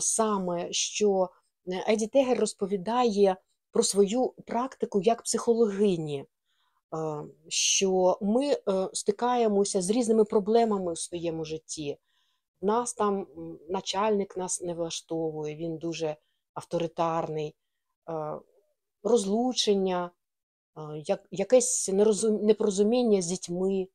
саме, 0.00 0.72
що 0.72 1.30
е, 1.68 1.84
Еді 1.92 2.06
Тегер 2.06 2.38
розповідає 2.38 3.36
про 3.70 3.82
свою 3.82 4.28
практику 4.28 5.00
як 5.00 5.22
психологині, 5.22 6.24
що 7.48 8.18
ми 8.22 8.46
е, 8.46 8.58
стикаємося 8.92 9.82
з 9.82 9.90
різними 9.90 10.24
проблемами 10.24 10.92
в 10.92 10.98
своєму 10.98 11.44
житті. 11.44 11.98
Нас 12.64 12.94
там 12.94 13.26
начальник 13.68 14.36
нас 14.36 14.60
не 14.60 14.74
влаштовує, 14.74 15.56
він 15.56 15.78
дуже 15.78 16.16
авторитарний, 16.54 17.54
розлучення, 19.02 20.10
якесь 21.30 21.88
непорозуміння 22.22 23.22
з 23.22 23.26
дітьми. 23.26 23.88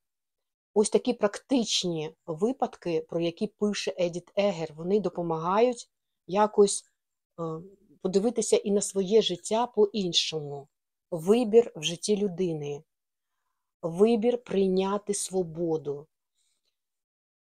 Ось 0.73 0.89
такі 0.89 1.13
практичні 1.13 2.15
випадки, 2.25 3.05
про 3.09 3.19
які 3.19 3.47
пише 3.47 3.93
Едіт 3.99 4.31
Егер, 4.35 4.73
вони 4.73 4.99
допомагають 4.99 5.89
якось 6.27 6.85
подивитися 8.01 8.57
і 8.57 8.71
на 8.71 8.81
своє 8.81 9.21
життя 9.21 9.67
по-іншому. 9.67 10.67
Вибір 11.11 11.71
в 11.75 11.83
житті 11.83 12.17
людини, 12.17 12.83
вибір 13.81 14.43
прийняти 14.43 15.13
свободу. 15.13 16.07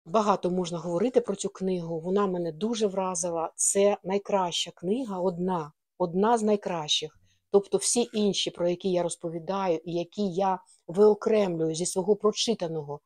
Багато 0.08 0.52
можна 0.52 0.78
говорити 0.78 1.22
про 1.22 1.36
цю 1.36 1.50
книгу. 1.50 2.00
Вона 2.00 2.28
мене 2.28 2.52
дуже 2.52 2.88
вразила. 2.88 3.52
Це 3.56 3.98
найкраща 4.04 4.72
книга, 4.72 5.20
одна, 5.20 5.72
одна 5.98 6.38
з 6.38 6.44
найкращих. 6.44 7.20
Тобто 7.52 7.78
всі 7.78 8.10
інші, 8.14 8.52
про 8.52 8.70
які 8.70 8.92
я 8.92 9.04
розповідаю, 9.04 9.80
і 9.86 9.94
які 9.94 10.28
я 10.28 10.60
виокремлюю 10.88 11.76
зі 11.76 11.86
свого 11.86 12.16
прочитаного 12.16 13.00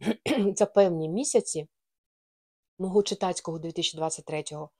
за 0.56 0.66
певні 0.66 1.08
місяці 1.08 1.68
мого 2.78 3.02
читацького 3.02 3.58
2023-го, 3.58 4.70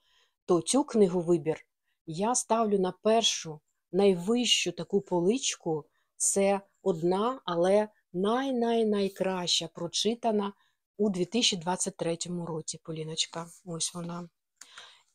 то 0.45 0.61
цю 0.61 0.83
книгу 0.83 1.21
вибір 1.21 1.65
я 2.05 2.35
ставлю 2.35 2.79
на 2.79 2.93
першу 3.03 3.59
найвищу 3.91 4.71
таку 4.71 5.01
поличку. 5.01 5.85
Це 6.17 6.61
одна, 6.83 7.41
але 7.45 7.87
най-най-найкраща 8.13 9.67
прочитана 9.67 10.53
у 10.99 11.09
2023 11.09 12.17
році. 12.47 12.79
Поліночка. 12.83 13.47
Ось 13.65 13.93
вона. 13.93 14.29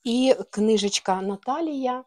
І 0.04 0.34
книжечка 0.50 1.22
Наталія. 1.22 2.04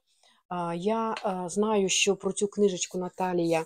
Я 0.76 1.16
знаю, 1.50 1.90
що 1.90 2.16
про 2.16 2.32
цю 2.32 2.48
книжечку 2.48 2.98
Наталія 2.98 3.66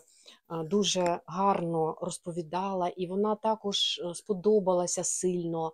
дуже 0.49 1.19
гарно 1.25 1.97
розповідала, 2.01 2.87
і 2.87 3.07
вона 3.07 3.35
також 3.35 3.99
е, 3.99 4.15
сподобалася 4.15 5.03
сильно 5.03 5.71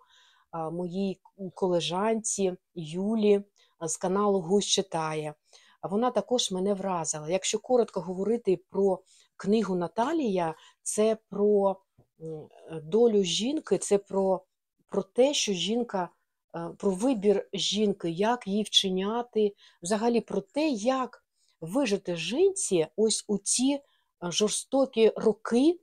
моїй 0.72 1.20
колежанці 1.54 2.56
Юлі 2.74 3.42
з 3.80 3.96
каналу 3.96 4.40
Гусь 4.40 4.66
читає. 4.66 5.34
Вона 5.82 6.10
також 6.10 6.52
мене 6.52 6.74
вразила. 6.74 7.30
Якщо 7.30 7.58
коротко 7.58 8.00
говорити 8.00 8.64
про 8.70 9.02
книгу 9.36 9.76
Наталія, 9.76 10.54
це 10.82 11.16
про 11.30 11.76
долю 12.82 13.22
жінки, 13.24 13.78
це 13.78 13.98
про, 13.98 14.44
про 14.88 15.02
те, 15.02 15.34
що 15.34 15.52
жінка. 15.52 16.10
Е, 16.56 16.70
про 16.78 16.90
вибір 16.90 17.48
жінки, 17.52 18.10
як 18.10 18.46
її 18.46 18.62
вчиняти, 18.62 19.54
взагалі 19.82 20.20
про 20.20 20.40
те, 20.40 20.68
як 20.68 21.24
вижити 21.60 22.16
жінці 22.16 22.86
ось 22.96 23.24
у 23.28 23.38
ці 23.38 23.80
жорстокі 24.22 25.12
роки 25.16 25.80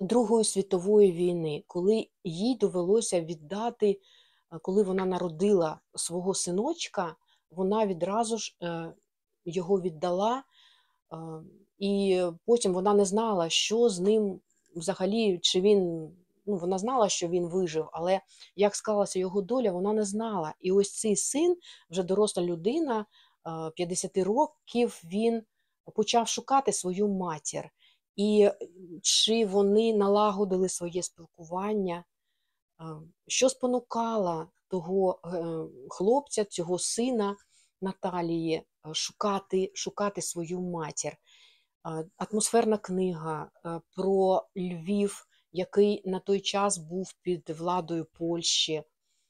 Другої 0.00 0.44
світової 0.44 1.12
війни, 1.12 1.64
коли 1.66 2.08
їй 2.24 2.56
довелося 2.56 3.20
віддати, 3.20 4.00
коли 4.62 4.82
вона 4.82 5.04
народила 5.04 5.80
свого 5.94 6.34
синочка, 6.34 7.16
вона 7.50 7.86
відразу 7.86 8.38
ж 8.38 8.56
е, 8.62 8.94
його 9.44 9.80
віддала, 9.80 10.44
і 11.78 12.22
потім 12.46 12.72
вона 12.74 12.94
не 12.94 13.04
знала, 13.04 13.48
що 13.48 13.88
з 13.88 14.00
ним 14.00 14.40
взагалі, 14.74 15.38
чи 15.42 15.60
він. 15.60 16.10
Ну, 16.46 16.56
Вона 16.56 16.78
знала, 16.78 17.08
що 17.08 17.28
він 17.28 17.46
вижив, 17.46 17.88
але 17.92 18.20
як 18.56 18.76
склалася 18.76 19.18
його 19.18 19.42
доля, 19.42 19.72
вона 19.72 19.92
не 19.92 20.04
знала. 20.04 20.54
І 20.60 20.72
ось 20.72 20.98
цей 20.98 21.16
син, 21.16 21.56
вже 21.90 22.02
доросла 22.02 22.42
людина 22.42 23.06
50 23.74 24.16
років, 24.16 25.02
він 25.04 25.42
почав 25.94 26.28
шукати 26.28 26.72
свою 26.72 27.08
матір, 27.08 27.70
і 28.16 28.50
чи 29.02 29.46
вони 29.46 29.94
налагодили 29.94 30.68
своє 30.68 31.02
спілкування, 31.02 32.04
що 33.26 33.48
спонукало 33.48 34.46
того 34.68 35.20
е, 35.24 35.28
хлопця, 35.88 36.44
цього 36.44 36.78
сина 36.78 37.36
Наталії 37.80 38.54
е, 38.54 38.94
шукати, 38.94 39.72
шукати 39.74 40.22
свою 40.22 40.60
матір. 40.60 41.16
Атмосферна 42.16 42.78
книга 42.78 43.50
про 43.96 44.42
Львів, 44.56 45.26
який 45.52 46.02
на 46.04 46.18
той 46.18 46.40
час 46.40 46.78
був 46.78 47.12
під 47.22 47.50
владою 47.50 48.06
Польщі, 48.18 48.82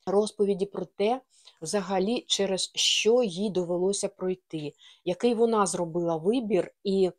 розповіді 0.06 0.66
про 0.66 0.84
те, 0.84 1.20
взагалі, 1.62 2.24
через 2.28 2.72
що 2.74 3.22
їй 3.22 3.50
довелося 3.50 4.08
пройти, 4.08 4.72
який 5.04 5.34
вона 5.34 5.66
зробила 5.66 6.16
вибір, 6.16 6.74
і 6.84 7.10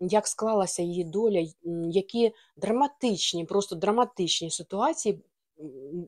як 0.00 0.26
склалася 0.26 0.82
її 0.82 1.04
доля, 1.04 1.46
які 1.90 2.32
драматичні, 2.56 3.44
просто 3.44 3.76
драматичні 3.76 4.50
ситуації 4.50 5.20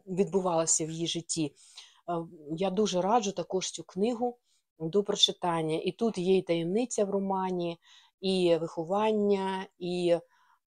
відбувалися 0.06 0.86
в 0.86 0.90
її 0.90 1.06
житті. 1.06 1.52
Я 2.50 2.70
дуже 2.70 3.00
раджу 3.00 3.30
також 3.30 3.70
цю 3.70 3.84
книгу 3.84 4.38
до 4.80 5.02
прочитання. 5.02 5.80
І 5.84 5.92
тут 5.92 6.18
є 6.18 6.36
і 6.36 6.42
таємниця 6.42 7.04
в 7.04 7.10
романі, 7.10 7.78
і 8.20 8.56
виховання, 8.60 9.66
і 9.78 10.18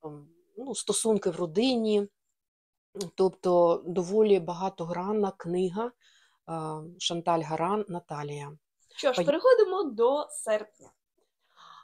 ем, 0.04 0.28
ну, 0.58 0.76
стосунки 0.76 1.30
в 1.30 1.36
родині. 1.36 2.08
Тобто 3.16 3.84
доволі 3.86 4.40
багатогранна 4.40 5.32
книга 5.32 5.92
Шанталь 7.00 7.42
Гаран 7.42 7.86
Наталія. 7.88 8.58
Що 8.96 9.14
ж, 9.14 9.24
переходимо 9.24 9.84
до 9.84 10.28
серпня. 10.30 10.92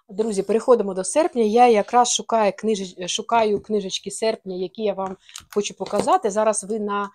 Друзі, 0.09 0.43
переходимо 0.43 0.93
до 0.93 1.03
серпня. 1.03 1.43
Я 1.43 1.67
якраз 1.67 2.13
шукаю 2.13 2.53
книж... 2.57 2.95
шукаю 3.07 3.61
книжечки 3.61 4.11
серпня, 4.11 4.55
які 4.55 4.83
я 4.83 4.93
вам 4.93 5.17
хочу 5.53 5.73
показати. 5.73 6.31
Зараз 6.31 6.63
ви 6.63 6.79
на 6.79 7.03
е, 7.03 7.09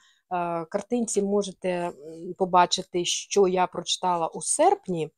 картинці 0.65 1.23
можете 1.23 1.93
побачити, 2.39 3.05
що 3.05 3.49
я 3.49 3.67
прочитала 3.67 4.27
у 4.27 4.43
серпні. 4.43 5.11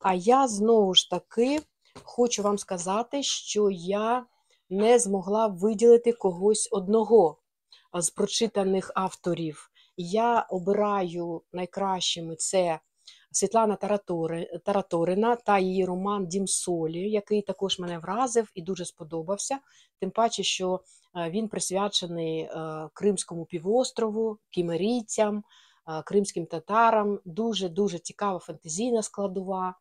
А 0.00 0.14
я 0.14 0.48
знову 0.48 0.94
ж 0.94 1.10
таки 1.10 1.60
хочу 2.02 2.42
вам 2.42 2.58
сказати, 2.58 3.22
що 3.22 3.70
я 3.70 4.26
не 4.70 4.98
змогла 4.98 5.46
виділити 5.46 6.12
когось 6.12 6.68
одного 6.72 7.38
з 7.94 8.10
прочитаних 8.10 8.90
авторів. 8.94 9.70
Я 9.96 10.40
обираю 10.40 11.42
найкращими 11.52 12.36
це 12.36 12.80
Світлана 13.36 13.76
Тараторина 14.64 15.36
та 15.36 15.58
її 15.58 15.84
роман 15.84 16.26
Дім 16.26 16.46
Солі, 16.46 17.10
який 17.10 17.42
також 17.42 17.78
мене 17.78 17.98
вразив 17.98 18.50
і 18.54 18.62
дуже 18.62 18.84
сподобався. 18.84 19.58
Тим 20.00 20.10
паче, 20.10 20.42
що 20.42 20.80
е, 21.16 21.30
він 21.30 21.48
присвячений 21.48 22.40
е, 22.40 22.50
Кримському 22.94 23.44
півострову, 23.44 24.38
кімерійцям, 24.50 25.44
е, 25.88 26.02
кримським 26.02 26.46
татарам. 26.46 27.20
Дуже 27.24 27.68
дуже 27.68 27.98
цікава 27.98 28.38
фантазійна 28.38 29.02
складова. 29.02 29.74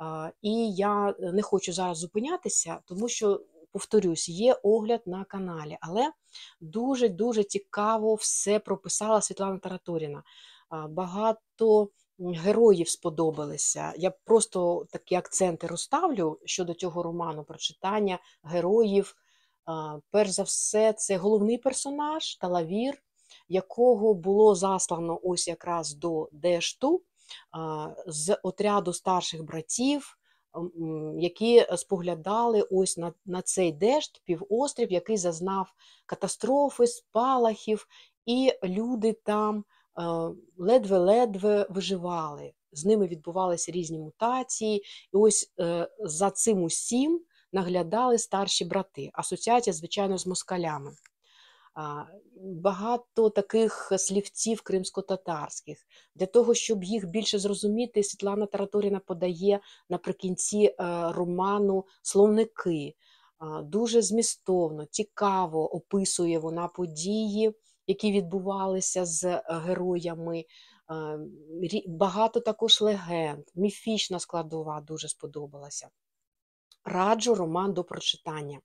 Е, 0.00 0.32
І 0.42 0.72
я 0.74 1.14
не 1.18 1.42
хочу 1.42 1.72
зараз 1.72 1.98
зупинятися, 1.98 2.78
тому 2.84 3.08
що, 3.08 3.40
повторюсь, 3.72 4.28
є 4.28 4.54
огляд 4.62 5.02
на 5.06 5.24
каналі, 5.24 5.78
але 5.80 6.12
дуже 6.60 7.08
дуже 7.08 7.44
цікаво 7.44 8.14
все 8.14 8.58
прописала 8.58 9.20
Світлана 9.20 9.58
Тараторіна. 9.58 10.22
Багато 10.88 11.88
героїв 12.18 12.88
сподобалися. 12.88 13.92
Я 13.96 14.10
просто 14.10 14.86
такі 14.90 15.14
акценти 15.14 15.66
розставлю 15.66 16.38
щодо 16.44 16.74
цього 16.74 17.02
роману, 17.02 17.44
прочитання 17.44 18.18
героїв. 18.42 19.14
Перш 20.10 20.30
за 20.30 20.42
все, 20.42 20.92
це 20.92 21.16
головний 21.16 21.58
персонаж 21.58 22.36
Талавір, 22.36 23.02
якого 23.48 24.14
було 24.14 24.54
заслано 24.54 25.20
ось 25.22 25.48
якраз 25.48 25.94
до 25.94 26.28
Дешту 26.32 27.02
з 28.06 28.38
отряду 28.42 28.92
старших 28.92 29.44
братів, 29.44 30.18
які 31.18 31.66
споглядали 31.76 32.62
ось 32.62 32.96
на, 32.96 33.12
на 33.26 33.42
цей 33.42 33.72
дешт, 33.72 34.22
півострів, 34.24 34.92
який 34.92 35.16
зазнав 35.16 35.72
катастрофи, 36.06 36.86
спалахів, 36.86 37.86
і 38.26 38.52
люди 38.64 39.12
там 39.12 39.64
ледве-ледве 40.56 41.66
виживали. 41.70 42.52
З 42.72 42.84
ними 42.84 43.06
відбувалися 43.06 43.72
різні 43.72 43.98
мутації, 43.98 44.82
і 45.14 45.16
ось 45.16 45.52
е, 45.60 45.88
за 45.98 46.30
цим 46.30 46.62
усім 46.62 47.20
наглядали 47.52 48.18
старші 48.18 48.64
брати. 48.64 49.10
Асоціація, 49.12 49.74
звичайно, 49.74 50.18
з 50.18 50.26
москалями. 50.26 50.92
Багато 52.42 53.30
таких 53.30 53.92
слівців 53.98 54.60
кримсько-татарських. 54.62 55.78
Для 56.14 56.26
того, 56.26 56.54
щоб 56.54 56.84
їх 56.84 57.06
більше 57.06 57.38
зрозуміти, 57.38 58.02
Світлана 58.02 58.46
Тараторіна 58.46 58.98
подає 58.98 59.60
наприкінці 59.88 60.58
е, 60.58 60.74
роману 61.12 61.84
словники. 62.02 62.94
Дуже 63.62 64.02
змістовно, 64.02 64.84
цікаво 64.84 65.74
описує 65.74 66.38
вона 66.38 66.68
події, 66.68 67.54
які 67.86 68.12
відбувалися 68.12 69.04
з 69.04 69.24
е, 69.24 69.42
героями. 69.48 70.44
Багато 71.86 72.40
також 72.40 72.80
легенд, 72.80 73.44
міфічна 73.54 74.18
складова 74.18 74.80
дуже 74.80 75.08
сподобалася. 75.08 75.88
Раджу 76.84 77.34
роман 77.34 77.72
до 77.72 77.84
прочитання. 77.84 78.60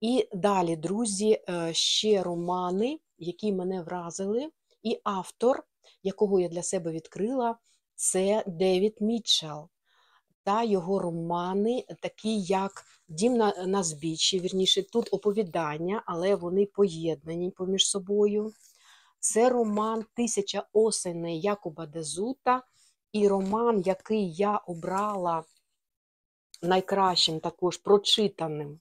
І 0.00 0.28
далі, 0.32 0.76
друзі, 0.76 1.40
е, 1.48 1.74
ще 1.74 2.22
романи, 2.22 3.00
які 3.18 3.52
мене 3.52 3.82
вразили, 3.82 4.50
і 4.82 5.00
автор, 5.04 5.64
якого 6.02 6.40
я 6.40 6.48
для 6.48 6.62
себе 6.62 6.92
відкрила, 6.92 7.56
це 7.94 8.44
Девід 8.46 8.96
Мітчелл 9.00 9.68
та 10.44 10.62
його 10.62 10.98
романи, 10.98 11.84
такі 12.02 12.40
як 12.40 12.72
Дім 13.08 13.36
на, 13.36 13.66
на 13.66 13.82
збіччі, 13.82 14.40
вірніше, 14.40 14.82
тут 14.82 15.08
оповідання, 15.12 16.02
але 16.06 16.34
вони 16.34 16.66
поєднані 16.66 17.50
поміж 17.50 17.86
собою. 17.86 18.52
Це 19.20 19.48
роман 19.48 20.04
Тисяча 20.14 20.66
осеней 20.72 21.40
Якуба 21.40 21.86
Дезута, 21.86 22.62
і 23.12 23.28
роман, 23.28 23.82
який 23.86 24.32
я 24.32 24.56
обрала 24.56 25.44
найкращим 26.62 27.40
також 27.40 27.76
прочитаним. 27.76 28.78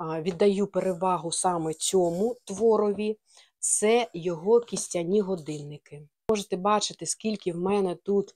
Віддаю 0.00 0.66
перевагу 0.66 1.32
саме 1.32 1.74
цьому 1.74 2.36
творові, 2.44 3.18
це 3.58 4.10
його 4.14 4.60
кістяні 4.60 5.20
годинники. 5.20 6.08
Можете 6.30 6.56
бачити, 6.56 7.06
скільки 7.06 7.52
в 7.52 7.56
мене 7.56 7.94
тут 7.94 8.34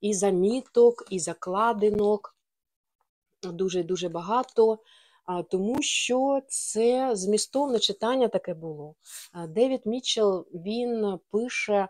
і 0.00 0.14
заміток, 0.14 1.06
і 1.10 1.18
закладинок, 1.18 2.36
дуже-дуже 3.42 4.08
багато, 4.08 4.78
тому 5.50 5.82
що 5.82 6.40
це 6.48 7.10
змістовне 7.16 7.78
читання 7.78 8.28
таке 8.28 8.54
було. 8.54 8.94
Девід 9.48 9.86
Мітчелл, 9.86 10.46
він 10.54 11.18
пише 11.30 11.88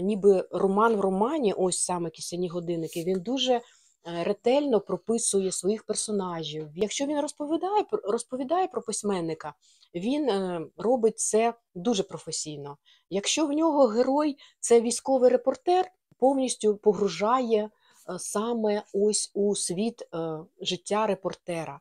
ніби 0.00 0.48
роман 0.50 0.96
в 0.96 1.00
романі, 1.00 1.52
ось 1.52 1.78
саме 1.78 2.10
кисяні 2.10 2.48
годинники, 2.48 3.04
він 3.04 3.20
дуже 3.20 3.60
ретельно 4.04 4.80
прописує 4.80 5.52
своїх 5.52 5.82
персонажів. 5.82 6.68
Якщо 6.74 7.06
він 7.06 7.20
розповідає, 7.20 7.84
розповідає 7.90 8.66
про 8.66 8.82
письменника, 8.82 9.54
він 9.94 10.28
е, 10.28 10.66
робить 10.76 11.18
це 11.18 11.54
дуже 11.74 12.02
професійно. 12.02 12.76
Якщо 13.10 13.46
в 13.46 13.52
нього 13.52 13.86
герой 13.86 14.36
це 14.60 14.80
військовий 14.80 15.30
репортер, 15.30 15.90
повністю 16.18 16.76
погружає 16.76 17.62
е, 17.64 18.18
саме 18.18 18.82
ось 18.92 19.30
у 19.34 19.54
світ 19.54 20.02
е, 20.02 20.38
життя 20.60 21.06
репортера. 21.06 21.80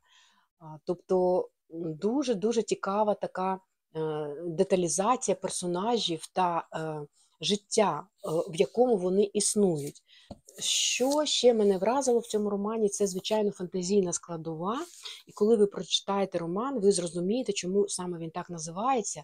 Тобто 0.86 1.50
дуже 1.74 2.36
дуже 2.36 2.62
цікава 2.62 3.14
така 3.14 3.60
е, 3.96 4.36
деталізація 4.46 5.36
персонажів 5.36 6.28
та 6.34 6.68
е, 6.74 7.08
життя, 7.42 8.04
е, 8.04 8.30
в 8.50 8.56
якому 8.56 8.98
вони 8.98 9.24
існують. 9.34 10.04
Що 10.60 11.26
ще 11.26 11.54
мене 11.54 11.78
вразило 11.78 12.20
в 12.20 12.28
цьому 12.28 12.50
романі, 12.50 12.90
це 12.90 13.08
звичайно 13.08 13.52
фантазійна 13.52 14.14
складова. 14.14 14.86
І 15.28 15.32
коли 15.32 15.56
ви 15.56 15.66
прочитаєте 15.68 16.38
роман, 16.38 16.80
ви 16.80 16.92
зрозумієте, 16.92 17.54
чому 17.54 17.90
саме 17.90 18.18
він 18.18 18.30
так 18.30 18.50
називається. 18.50 19.24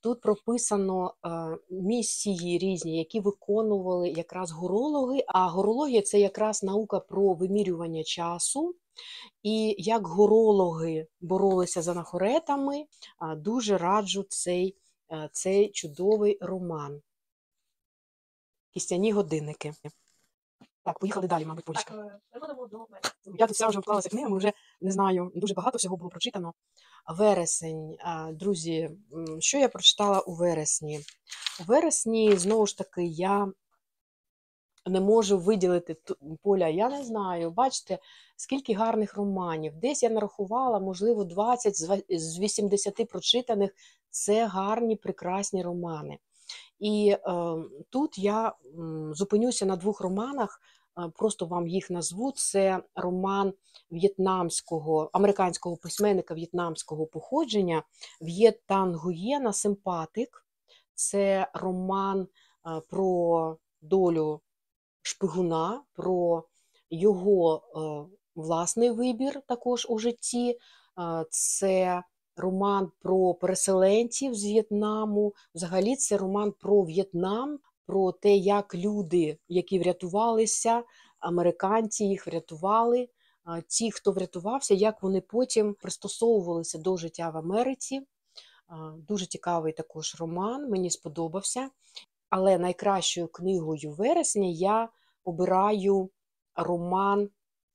Тут 0.00 0.20
прописано 0.20 1.14
е, 1.24 1.28
місії 1.70 2.58
різні, 2.58 2.98
які 2.98 3.20
виконували 3.20 4.08
якраз 4.08 4.50
горологи. 4.50 5.24
А 5.26 5.48
горологія 5.48 6.02
це 6.02 6.20
якраз 6.20 6.62
наука 6.62 7.00
про 7.00 7.34
вимірювання 7.34 8.04
часу. 8.04 8.74
І 9.42 9.74
як 9.78 10.06
горологи 10.06 11.06
боролися 11.20 11.82
з 11.82 11.88
анахоретами, 11.88 12.86
а, 13.18 13.34
дуже 13.34 13.78
раджу 13.78 14.24
цей, 14.28 14.76
е, 15.12 15.30
цей 15.32 15.70
чудовий 15.70 16.38
роман. 16.40 17.02
Кістяні 18.70 19.12
годинники. 19.12 19.72
Так, 20.86 20.98
поїхали 20.98 21.26
далі, 21.26 21.44
мабуть, 21.44 21.64
Полічка. 21.64 21.94
е. 21.94 22.18
Я 23.38 23.46
тут 23.46 23.54
вся 23.56 23.68
вже 23.68 23.78
вклалася 23.78 24.08
книгами, 24.08 24.36
вже 24.38 24.52
не 24.80 24.90
знаю, 24.90 25.32
дуже 25.34 25.54
багато 25.54 25.78
всього 25.78 25.96
було 25.96 26.10
прочитано. 26.10 26.54
Вересень. 27.08 27.96
Друзі, 28.32 28.90
що 29.38 29.58
я 29.58 29.68
прочитала 29.68 30.20
у 30.20 30.34
вересні? 30.34 31.00
У 31.60 31.64
вересні, 31.64 32.36
знову 32.36 32.66
ж 32.66 32.78
таки, 32.78 33.04
я 33.04 33.52
не 34.86 35.00
можу 35.00 35.38
виділити 35.38 35.96
поля, 36.42 36.68
я 36.68 36.88
не 36.88 37.04
знаю. 37.04 37.50
Бачите, 37.50 37.98
скільки 38.36 38.74
гарних 38.74 39.14
романів. 39.16 39.76
Десь 39.76 40.02
я 40.02 40.10
нарахувала, 40.10 40.78
можливо, 40.80 41.24
20 41.24 41.76
з 41.78 41.82
ва- 41.88 42.02
з 42.18 42.38
80 42.38 43.04
прочитаних. 43.08 43.70
Це 44.10 44.46
гарні, 44.46 44.96
прекрасні 44.96 45.62
романи. 45.62 46.18
І 46.78 47.16
тут 47.90 48.18
я 48.18 48.52
зупинюся 49.12 49.66
на 49.66 49.76
двох 49.76 50.00
романах, 50.00 50.60
е, 50.98 51.10
просто 51.14 51.46
вам 51.46 51.68
їх 51.68 51.90
назву. 51.90 52.32
Це 52.32 52.82
роман 52.94 53.52
в'єтнамського, 53.90 55.10
американського 55.12 55.76
письменника 55.76 56.34
в'єтнамського 56.34 57.06
походження 57.06 57.82
В'єтан 58.20 58.94
Гуєна 58.94 59.52
Симпатик. 59.52 60.46
Це 60.94 61.50
роман 61.54 62.20
е, 62.66 62.80
про 62.88 63.56
долю 63.80 64.40
шпигуна, 65.02 65.82
про 65.92 66.44
його 66.90 67.56
е, 67.56 68.16
власний 68.34 68.90
вибір 68.90 69.40
також 69.48 69.86
у 69.90 69.98
житті. 69.98 70.58
Е, 70.98 71.24
Це 71.30 72.02
роман 72.36 72.90
про 73.00 73.34
переселенців 73.34 74.34
з 74.34 74.44
В'єтнаму. 74.44 75.34
Взагалі, 75.54 75.96
це 75.96 76.16
роман 76.16 76.52
про 76.60 76.82
В'єтнам, 76.82 77.58
про 77.86 78.12
те, 78.12 78.36
як 78.36 78.74
люди, 78.74 79.38
які 79.48 79.78
врятувалися, 79.78 80.82
американці 81.20 82.04
їх 82.04 82.26
врятували. 82.26 83.08
Ті, 83.68 83.90
хто 83.90 84.12
врятувався, 84.12 84.74
як 84.74 85.02
вони 85.02 85.20
потім 85.20 85.74
пристосовувалися 85.74 86.78
до 86.78 86.96
життя 86.96 87.30
в 87.30 87.36
Америці. 87.36 88.06
Дуже 89.08 89.26
цікавий 89.26 89.72
також 89.72 90.16
роман, 90.20 90.70
мені 90.70 90.90
сподобався. 90.90 91.70
Але 92.30 92.58
найкращою 92.58 93.28
книгою 93.28 93.92
вересня 93.92 94.48
я 94.48 94.88
обираю 95.24 96.10
роман 96.54 97.28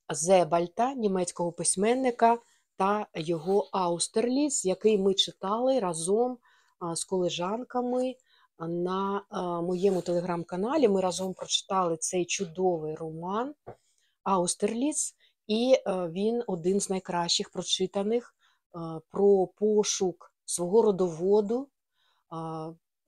Зебальта, 0.09 0.93
німецького 0.93 1.51
письменника, 1.51 2.37
та 2.81 3.07
його 3.15 3.69
Аустерліц, 3.71 4.65
який 4.65 4.97
ми 4.97 5.13
читали 5.13 5.79
разом 5.79 6.37
з 6.93 7.03
колежанками 7.03 8.15
на 8.59 9.23
моєму 9.63 10.01
телеграм-каналі. 10.01 10.87
Ми 10.87 11.01
разом 11.01 11.33
прочитали 11.33 11.97
цей 11.97 12.25
чудовий 12.25 12.95
роман 12.95 13.53
Аустерліц, 14.23 15.15
і 15.47 15.73
е, 15.73 16.07
він 16.07 16.43
один 16.47 16.79
з 16.79 16.89
найкращих 16.89 17.49
прочитаних 17.49 18.35
е, 18.35 18.79
про 19.11 19.47
пошук 19.47 20.33
свого 20.45 20.81
родоводу. 20.81 21.67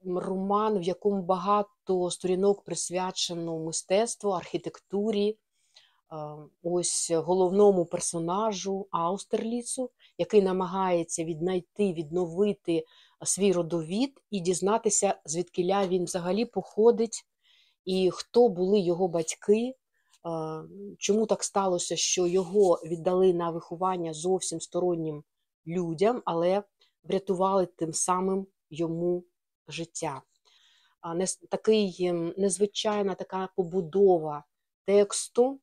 Роман, 0.06 0.80
в 0.80 0.84
якому 0.84 1.22
багато 1.22 2.12
сторінок 2.12 2.64
присвячено 2.64 3.60
мистецтву, 3.60 4.30
архітектурі, 4.30 5.38
ось 6.64 7.12
головному 7.12 7.86
персонажу 7.86 8.88
Аустерліцу, 8.92 9.90
який 10.18 10.42
намагається 10.42 11.24
віднайти, 11.24 11.94
відновити 11.94 12.86
свій 13.24 13.54
родовід 13.54 14.22
і 14.32 14.40
дізнатися, 14.40 15.16
звідкиля 15.26 15.88
він 15.88 16.04
взагалі 16.04 16.46
походить, 16.46 17.26
і 17.86 18.12
хто 18.14 18.50
були 18.50 18.80
його 18.80 19.08
батьки, 19.08 19.76
чому 20.98 21.26
так 21.26 21.44
сталося, 21.44 21.96
що 21.96 22.28
його 22.28 22.82
віддали 22.86 23.34
на 23.34 23.50
виховання 23.50 24.14
зовсім 24.14 24.62
стороннім 24.62 25.24
людям, 25.68 26.22
але 26.26 26.64
врятували 27.04 27.66
тим 27.66 27.94
самим 27.94 28.48
йому 28.70 29.24
життя. 29.68 30.22
Такий 31.50 31.96
ем, 32.00 32.34
незвичайна 32.38 33.16
така 33.16 33.50
побудова 33.56 34.44
тексту, 34.86 35.60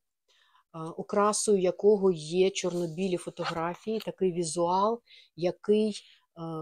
окрасою 0.73 1.57
якого 1.57 2.11
є 2.11 2.49
чорнобілі 2.49 3.17
фотографії, 3.17 3.99
такий 3.99 4.31
візуал, 4.31 5.01
який 5.35 6.01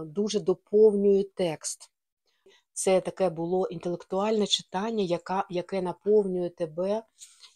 дуже 0.04 0.40
доповнює 0.40 1.24
текст. 1.34 1.90
Це 2.72 3.00
таке 3.00 3.30
було 3.30 3.66
інтелектуальне 3.66 4.46
читання, 4.46 5.04
яка, 5.04 5.46
яке 5.50 5.82
наповнює 5.82 6.48
тебе, 6.48 7.02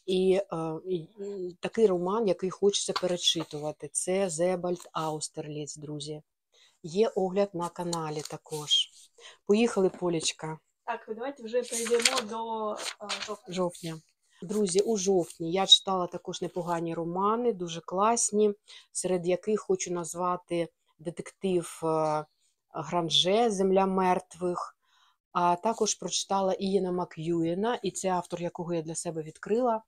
і, 0.06 0.40
і 0.88 1.08
такий 1.60 1.86
роман, 1.86 2.28
який 2.28 2.50
хочеться 2.50 2.92
перечитувати. 2.92 3.88
Це 3.92 4.30
Зебальд 4.30 4.88
Аустерліц, 4.92 5.76
друзі. 5.76 6.22
Є 6.82 7.08
огляд 7.08 7.50
на 7.54 7.68
каналі 7.68 8.22
також. 8.30 8.88
Поїхали, 9.46 9.88
Полічка. 9.88 10.58
Так, 10.84 11.04
давайте 11.08 11.42
вже 11.42 11.62
перейдемо 11.62 12.20
до 12.30 12.76
жовтня. 13.26 13.54
жовтня. 13.54 14.00
Друзі, 14.44 14.80
у 14.80 14.96
жовтні 14.96 15.52
я 15.52 15.66
читала 15.66 16.06
також 16.06 16.42
непогані 16.42 16.94
романи, 16.94 17.52
дуже 17.52 17.80
класні, 17.80 18.54
серед 18.92 19.26
яких 19.26 19.60
хочу 19.60 19.92
назвати 19.92 20.68
детектив 20.98 21.80
е, 21.84 22.24
Гранже 22.70 23.50
Земля 23.50 23.86
мертвих. 23.86 24.76
А 25.32 25.56
також 25.56 25.94
прочитала 25.94 26.52
Ієна 26.52 26.92
Мак'юєна, 26.92 27.74
і 27.82 27.90
це 27.90 28.08
автор, 28.08 28.42
якого 28.42 28.74
я 28.74 28.82
для 28.82 28.94
себе 28.94 29.22
відкрила. 29.22 29.82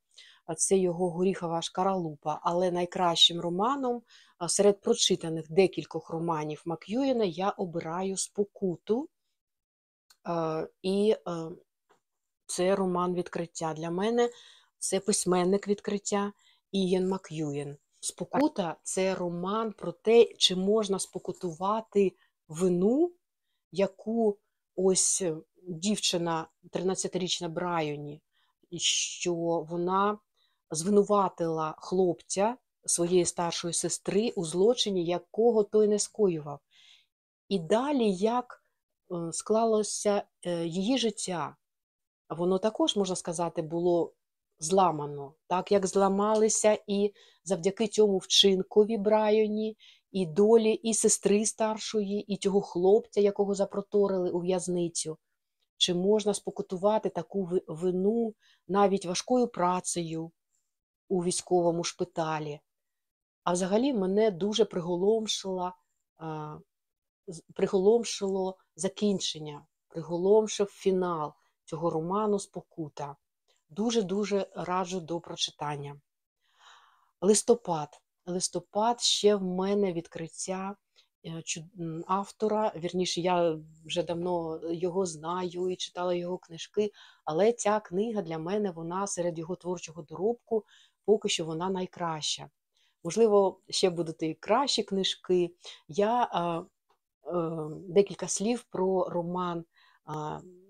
Це 0.57 0.77
його 0.77 1.11
горіхова 1.11 1.63
шкаралупа. 1.63 2.41
Але 2.43 2.71
найкращим 2.71 3.41
романом 3.41 4.03
серед 4.49 4.81
прочитаних 4.81 5.53
декількох 5.53 6.11
романів 6.11 6.63
Мак'юєна 6.67 7.25
я 7.25 7.51
обираю 7.51 8.17
спокуту. 8.17 9.09
Е, 10.29 10.69
І 10.83 11.17
е, 11.29 11.51
це 12.47 12.77
роман 12.77 13.15
відкриття. 13.15 13.75
Для 13.75 13.91
мене 13.91 14.31
це 14.79 15.01
письменник 15.01 15.69
відкриття 15.69 16.33
Ієн 16.73 17.09
Мак'юєн. 17.09 17.77
Спокута 18.01 18.77
це 18.83 19.15
роман 19.15 19.73
про 19.73 19.93
те, 19.93 20.25
чи 20.25 20.57
можна 20.57 20.99
спокутувати 20.99 22.13
вину, 22.49 23.13
яку 23.73 24.39
ось 24.77 25.23
е, 25.23 25.37
дівчина, 25.63 26.49
13-річна 26.73 27.49
Брайоні, 27.49 28.23
що 28.79 29.35
вона 29.71 30.19
звинуватила 30.71 31.75
хлопця 31.79 32.57
своєї 32.85 33.25
старшої 33.25 33.75
сестри 33.75 34.31
у 34.31 34.45
злочині, 34.45 35.05
якого 35.05 35.65
той 35.65 35.89
не 35.89 35.99
скоював. 35.99 36.61
І 37.49 37.59
далі 37.59 38.13
як 38.13 38.65
е, 39.11 39.33
склалося 39.33 40.23
е, 40.43 40.67
її 40.67 40.99
життя, 40.99 41.57
воно 42.29 42.59
також, 42.59 42.97
можна 42.97 43.17
сказати, 43.17 43.63
було 43.63 44.13
зламано, 44.59 45.35
так 45.47 45.73
як 45.73 45.87
зламалися 45.87 46.79
і 46.87 47.13
завдяки 47.45 47.89
цьому 47.89 48.19
вчинкові 48.19 48.99
Брайоні, 48.99 49.77
і 50.13 50.27
долі 50.27 50.73
і 50.73 50.95
сестри 50.95 51.47
старшої, 51.47 52.21
і 52.21 52.37
цього 52.37 52.61
хлопця, 52.61 53.21
якого 53.21 53.55
запроторили 53.55 54.31
у 54.31 54.41
в'язницю. 54.41 55.19
Чи 55.77 55.95
можна 55.95 56.35
спокутувати 56.35 57.09
таку 57.09 57.51
вину 57.67 58.35
навіть 58.69 59.07
важкою 59.07 59.49
працею 59.49 60.31
у 61.09 61.25
військовому 61.25 61.85
шпиталі? 61.85 62.61
А 63.45 63.53
взагалі 63.53 63.93
мене 63.93 64.31
дуже 64.31 64.65
приголомшила, 64.65 65.75
а, 66.19 66.59
приголомшило 67.55 68.57
закінчення, 68.77 69.67
приголомшив 69.89 70.67
фінал 70.67 71.33
цього 71.67 71.91
роману 71.91 72.39
Спокута. 72.39 73.17
Дуже-дуже 73.69 74.47
раджу 74.55 75.01
до 75.01 75.21
прочитання. 75.21 76.01
Листопад. 77.21 78.01
Листопад 78.27 79.01
ще 79.01 79.37
в 79.37 79.43
мене 79.43 79.93
відкриття 79.93 80.77
е, 81.25 81.43
автора. 82.07 82.73
Вірніше, 82.77 83.21
я 83.21 83.59
вже 83.85 84.03
давно 84.03 84.61
його 84.73 85.07
знаю 85.07 85.71
і 85.71 85.77
читала 85.77 86.15
його 86.15 86.39
книжки, 86.39 86.93
але 87.25 87.53
ця 87.53 87.81
книга 87.81 88.23
для 88.23 88.39
мене 88.39 88.71
вона 88.71 89.07
серед 89.07 89.39
його 89.39 89.57
творчого 89.57 90.03
доробку 90.03 90.65
поки 91.05 91.29
що 91.29 91.45
вона 91.45 91.71
найкраща. 91.71 92.51
Можливо, 93.05 93.61
ще 93.69 93.91
будуть 93.91 94.23
і 94.23 94.35
кращі 94.35 94.83
книжки. 94.83 95.55
Я 95.89 96.23
е, 96.25 96.39
е, 97.31 97.69
декілька 97.89 98.29
слів 98.29 98.63
про 98.71 99.09
роман 99.09 99.65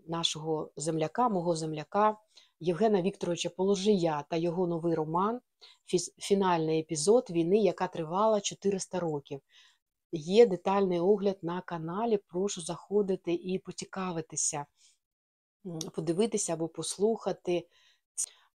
нашого 0.09 0.71
земляка, 0.77 1.29
мого 1.29 1.57
земляка 1.57 2.17
Євгена 2.61 3.03
Вікторовича 3.03 3.49
Положия 3.49 4.25
та 4.31 4.37
його 4.37 4.67
новий 4.67 4.95
роман 4.95 5.41
«Фіз- 5.93 6.15
Фінальний 6.19 6.81
епізод 6.81 7.27
війни, 7.31 7.59
яка 7.59 7.87
тривала 7.89 8.41
400 8.41 9.01
років. 9.01 9.41
Є 10.13 10.47
детальний 10.47 11.01
огляд 11.01 11.39
на 11.43 11.61
каналі. 11.61 12.17
Прошу 12.17 12.61
заходити 12.61 13.35
і 13.35 13.59
поцікавитися, 13.59 14.67
подивитися 15.95 16.53
або 16.53 16.69
послухати. 16.69 17.69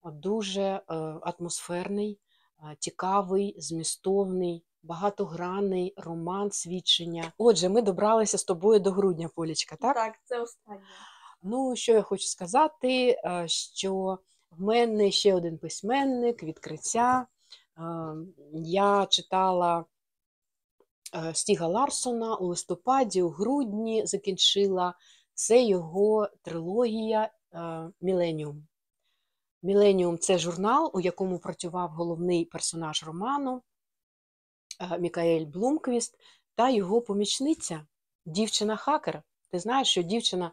Дуже 0.05 0.63
е, 0.63 0.83
атмосферний, 1.23 2.19
е, 2.59 2.77
цікавий, 2.79 3.55
змістовний, 3.59 4.65
багатогранний 4.83 5.95
роман 5.97 6.51
свідчення. 6.53 7.33
Отже, 7.39 7.69
ми 7.69 7.83
добралися 7.83 8.39
з 8.39 8.45
тобою 8.45 8.81
до 8.81 8.91
грудня, 8.93 9.29
Полічка, 9.35 9.77
так? 9.77 9.95
Так, 9.97 10.15
це 10.25 10.41
останнє. 10.41 10.81
Ну, 11.43 11.77
що 11.77 11.93
я 11.93 12.03
хочу 12.03 12.27
сказати, 12.27 13.21
е, 13.25 13.45
що 13.49 14.19
в 14.51 14.63
мене 14.63 15.11
ще 15.11 15.35
один 15.35 15.59
письменник, 15.59 16.43
відкриття. 16.43 17.27
Е, 17.79 17.83
Я 18.53 19.07
читала 19.07 19.85
е, 21.15 21.35
Стіга 21.35 21.67
Ларсона 21.67 22.37
у 22.37 22.47
листопаді, 22.47 23.23
у 23.23 23.29
грудні 23.29 24.07
закінчила. 24.07 24.95
Це 25.35 25.63
його 25.63 26.29
трилогія 26.43 27.31
Міленіум. 28.01 28.67
Міленіум 29.63 30.19
це 30.19 30.39
журнал, 30.39 30.91
у 30.95 31.01
якому 31.01 31.39
працював 31.39 31.91
головний 31.91 32.45
персонаж 32.45 33.05
роману 33.05 33.63
Мікаель 34.99 35.47
Блумквіст 35.47 36.19
та 36.55 36.71
його 36.71 37.01
помічниця, 37.01 37.87
дівчина-хакер. 38.27 39.23
Ти 39.51 39.59
знаєш, 39.59 39.89
що 39.89 40.03
дівчина 40.03 40.53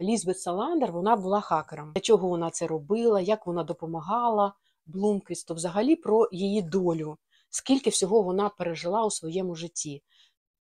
Лізбет 0.00 0.40
Саландер 0.40 0.92
вона 0.92 1.16
була 1.16 1.40
хакером. 1.40 1.92
Для 1.92 2.00
чого 2.00 2.28
вона 2.28 2.50
це 2.50 2.66
робила, 2.66 3.20
як 3.20 3.46
вона 3.46 3.64
допомагала 3.64 4.54
Блумквісту, 4.86 5.54
взагалі 5.54 5.96
про 5.96 6.28
її 6.32 6.62
долю, 6.62 7.16
скільки 7.50 7.90
всього 7.90 8.22
вона 8.22 8.48
пережила 8.48 9.04
у 9.06 9.10
своєму 9.10 9.54
житті. 9.54 10.02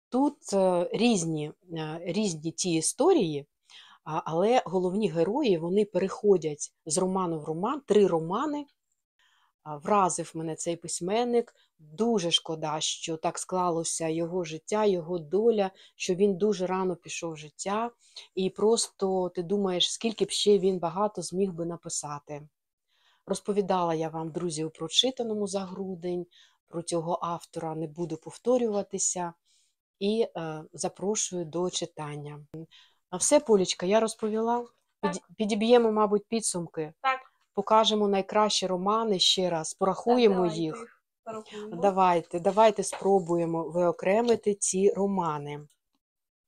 Тут 0.10 0.54
е, 0.54 0.90
різні, 0.94 1.52
е, 1.74 2.02
різні 2.06 2.52
ті 2.52 2.74
історії, 2.74 3.48
але 4.04 4.62
головні 4.66 5.10
герої 5.10 5.58
вони 5.58 5.86
переходять 5.86 6.74
з 6.86 6.98
роману 6.98 7.40
в 7.40 7.44
роман, 7.44 7.82
три 7.88 8.08
романи. 8.08 8.66
Вразив 9.76 10.32
мене 10.36 10.56
цей 10.56 10.76
письменник. 10.76 11.56
Дуже 11.80 12.32
шкода, 12.32 12.80
що 12.80 13.18
так 13.18 13.40
склалося 13.40 14.08
його 14.08 14.44
життя, 14.44 14.86
його 14.86 15.20
доля, 15.20 15.72
що 15.96 16.16
він 16.16 16.38
дуже 16.38 16.68
рано 16.68 16.96
пішов 16.96 17.34
в 17.34 17.38
життя, 17.38 17.92
і 18.36 18.50
просто 18.50 19.32
ти 19.36 19.44
думаєш, 19.44 19.92
скільки 19.92 20.26
б 20.26 20.30
ще 20.30 20.60
він 20.60 20.80
багато 20.80 21.22
зміг 21.22 21.52
би 21.52 21.66
написати. 21.66 22.48
Розповідала 23.26 23.94
я 23.94 24.10
вам, 24.10 24.32
друзі, 24.32 24.64
у 24.64 24.70
прочитаному 24.70 25.48
за 25.48 25.60
грудень, 25.60 26.26
про 26.68 26.82
цього 26.82 27.20
автора 27.22 27.76
не 27.76 27.88
буду 27.88 28.18
повторюватися 28.18 29.34
і 30.00 30.28
е, 30.38 30.64
запрошую 30.74 31.46
до 31.46 31.70
читання. 31.70 32.40
А 33.10 33.18
все, 33.18 33.40
Полічка, 33.40 33.86
я 33.86 34.00
розповіла. 34.00 34.66
Так. 35.02 35.18
Підіб'ємо, 35.38 35.92
мабуть, 35.92 36.26
підсумки. 36.28 36.94
Так. 37.02 37.27
Покажемо 37.58 38.08
найкращі 38.08 38.68
романи 38.68 39.20
ще 39.20 39.50
раз, 39.50 39.74
порахуємо 39.74 40.36
Так, 40.36 40.44
давайте 40.44 40.60
їх. 40.62 41.02
порахуємо. 41.24 41.82
Давайте, 41.82 42.40
давайте 42.40 42.84
спробуємо 42.84 43.64
виокремити 43.64 44.56
ці 44.56 44.90
романи. 44.90 45.68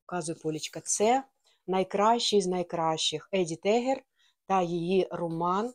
Показує 0.05 0.37
Полічка. 0.43 0.81
Це 0.81 1.23
найкращий 1.67 2.41
з 2.41 2.47
найкращих 2.47 3.29
Еді 3.33 3.55
Тегер 3.55 4.03
та 4.45 4.61
її 4.61 5.07
роман 5.11 5.67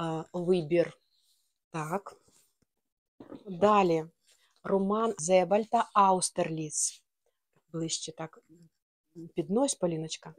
е, 0.00 0.24
Вибір. 0.32 0.98
Так. 1.70 2.16
Далі 3.46 4.04
роман 4.64 5.14
Зебальта 5.18 5.88
Аустерліц. 5.94 7.02
Ближче 7.72 8.12
так 8.12 8.42
піднось, 9.34 9.74
Поліночка. 9.74 10.34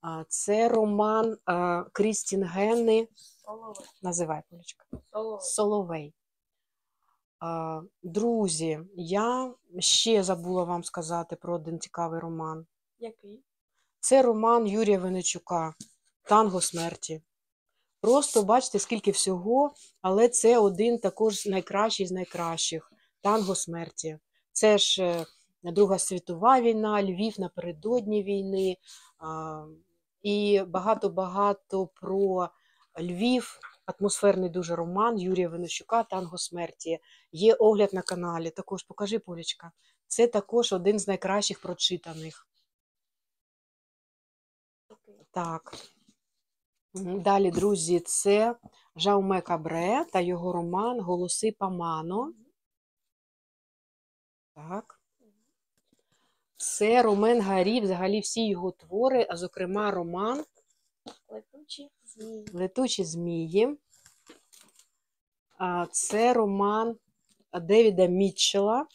А, 0.00 0.24
Це 0.28 0.68
роман 0.68 1.38
е, 1.48 1.84
Крістін 1.92 2.44
Генни. 2.44 3.08
Соловей. 3.52 3.86
Називай 4.02 4.42
Полічка. 4.50 4.84
Соловей. 5.12 5.40
Соловей. 5.42 6.14
А, 7.40 7.82
Друзі, 8.02 8.80
я 8.96 9.54
ще 9.78 10.22
забула 10.22 10.64
вам 10.64 10.84
сказати 10.84 11.36
про 11.36 11.54
один 11.54 11.80
цікавий 11.80 12.20
роман. 12.20 12.66
Який? 12.98 13.40
Це 14.00 14.22
роман 14.22 14.66
Юрія 14.66 14.98
Венечука 14.98 15.74
Танго 16.22 16.60
смерті. 16.60 17.22
Просто 18.00 18.42
бачите, 18.42 18.78
скільки 18.78 19.10
всього, 19.10 19.74
але 20.00 20.28
це 20.28 20.58
один 20.58 20.98
також 20.98 21.46
найкращий 21.46 22.06
з 22.06 22.12
найкращих 22.12 22.92
Танго 23.20 23.54
смерті. 23.54 24.18
Це 24.52 24.78
ж 24.78 25.02
е, 25.04 25.26
Друга 25.72 25.98
світова 25.98 26.60
війна, 26.60 27.02
Львів 27.02 27.40
напередодні 27.40 28.22
війни. 28.22 28.76
а, 29.18 29.64
І 30.22 30.62
багато-багато 30.66 31.86
про 31.86 32.48
Львів, 32.98 33.60
атмосферний 33.86 34.50
дуже 34.50 34.76
роман 34.76 35.18
Юрія 35.18 35.48
Венещука 35.48 36.02
Танго 36.02 36.38
смерті. 36.38 36.98
Є 37.32 37.54
огляд 37.54 37.94
на 37.94 38.02
каналі. 38.02 38.50
Також 38.50 38.82
покажи, 38.82 39.18
Полічка. 39.18 39.72
Це 40.06 40.26
також 40.26 40.72
один 40.72 40.98
з 40.98 41.08
найкращих 41.08 41.60
прочитаних. 41.60 42.46
Так. 45.30 45.74
Далі, 46.94 47.50
друзі, 47.50 48.00
це 48.00 48.56
Жауме 48.96 49.40
Кабре 49.40 50.04
та 50.12 50.20
його 50.20 50.52
роман 50.52 51.00
Голоси 51.00 51.52
Памано. 51.58 52.32
Так. 54.54 55.00
Це 56.56 57.02
Ромен 57.02 57.40
Гарі, 57.40 57.80
взагалі 57.80 58.20
всі 58.20 58.48
його 58.48 58.70
твори, 58.70 59.26
а 59.30 59.36
зокрема 59.36 59.90
роман 59.90 60.44
Летучі 61.28 61.90
змії. 62.04 62.46
Летучі 62.52 63.04
змії. 63.04 63.78
Це 65.90 66.32
роман 66.32 66.96
Девіда 67.60 68.06
Мітчелла. 68.06 68.86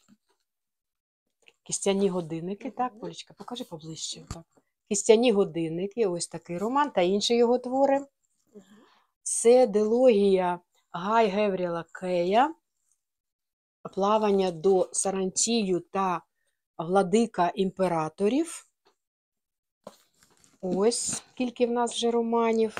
Кістяні 1.63 2.09
годинники. 2.09 2.71
Так, 2.71 2.99
Полічка, 2.99 3.33
покажи 3.33 3.63
поближче. 3.63 4.25
Так. 4.33 4.43
Кістяні 4.89 5.31
годинники, 5.31 6.07
ось 6.07 6.27
такий 6.27 6.57
роман 6.57 6.91
та 6.91 7.01
інші 7.01 7.35
його 7.35 7.57
твори. 7.57 8.05
Це 9.23 9.67
дилогія 9.67 10.59
Гай 10.91 11.27
Гевріла 11.27 11.85
Кея, 11.91 12.55
плавання 13.93 14.51
до 14.51 14.89
Сарантію 14.91 15.79
та 15.79 16.21
Владика 16.77 17.51
імператорів. 17.55 18.66
Ось 20.61 21.21
скільки 21.33 21.65
в 21.65 21.71
нас 21.71 21.93
вже 21.93 22.11
романів. 22.11 22.77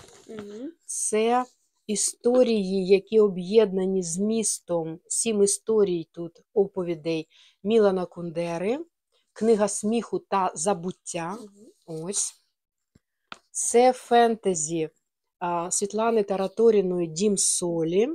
Це 0.85 1.45
історії, 1.87 2.87
які 2.87 3.19
об'єднані 3.19 4.03
змістом, 4.03 4.99
сім 5.07 5.43
історій 5.43 6.07
тут 6.11 6.41
оповідей 6.53 7.27
Мілана 7.63 8.05
Кундери, 8.05 8.79
книга 9.33 9.67
сміху 9.67 10.19
та 10.19 10.51
забуття. 10.55 11.37
Ось. 11.85 12.33
Це 13.51 13.93
фентезі 13.93 14.89
Світлани 15.69 16.23
Тараторіної 16.23 17.07
Дім 17.07 17.37
Солі. 17.37 18.09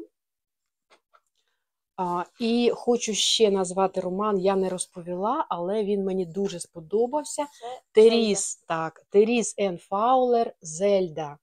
І 2.40 2.72
хочу 2.74 3.14
ще 3.14 3.50
назвати 3.50 4.00
роман, 4.00 4.38
я 4.38 4.56
не 4.56 4.68
розповіла, 4.68 5.46
але 5.48 5.84
він 5.84 6.04
мені 6.04 6.26
дуже 6.26 6.60
сподобався. 6.60 7.46
Теріс, 7.92 8.56
так, 8.56 9.06
Теріс 9.10 9.54
Ен 9.58 9.78
Фаулер 9.78 10.54
Зельда. 10.62 11.38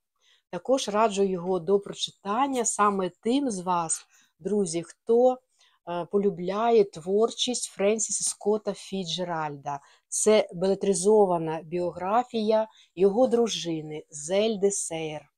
Також 0.52 0.90
раджу 0.90 1.24
його 1.24 1.60
до 1.60 1.80
прочитання 1.80 2.66
саме 2.66 3.12
тим 3.22 3.52
з 3.52 3.60
вас, 3.60 4.06
друзі, 4.40 4.84
хто 4.84 5.34
е, 5.34 6.06
полюбляє 6.12 6.84
творчість 6.84 7.66
Френсіса 7.66 8.24
Скотта 8.24 8.74
Фіцджеральда. 8.74 9.80
Це 10.08 10.50
белетризована 10.54 11.62
біографія 11.64 12.68
його 12.96 13.28
дружини 13.28 14.06
Зельди 14.10 14.72
Сейер. 14.72 15.30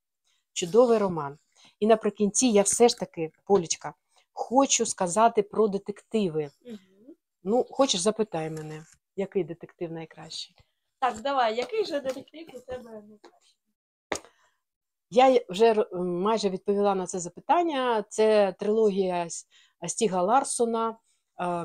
Чудовий 0.52 0.98
роман. 0.98 1.38
І 1.80 1.86
наприкінці 1.86 2.46
я 2.46 2.62
все 2.62 2.88
ж 2.88 2.98
таки, 2.98 3.30
Полічка, 3.44 3.94
хочу 4.32 4.86
сказати 4.86 5.42
про 5.42 5.68
детективи. 5.68 6.50
Мгм. 6.66 6.78
Ну, 7.44 7.66
хочеш, 7.70 8.00
запитай 8.00 8.50
мене, 8.50 8.84
який 9.16 9.44
детектив 9.44 9.92
найкращий? 9.92 10.56
Так, 10.98 11.20
давай, 11.20 11.56
який 11.56 11.84
же 11.84 12.00
детектив 12.00 12.48
у 12.54 12.60
тебе 12.60 12.90
найкращий? 12.90 13.58
Я 15.10 15.44
вже 15.48 15.86
майже 15.94 16.50
відповіла 16.50 16.94
на 16.94 17.06
це 17.06 17.18
запитання. 17.18 18.04
Це 18.08 18.54
трилогія 18.58 19.28
Стіга 19.86 20.22
Ларсона 20.22 20.96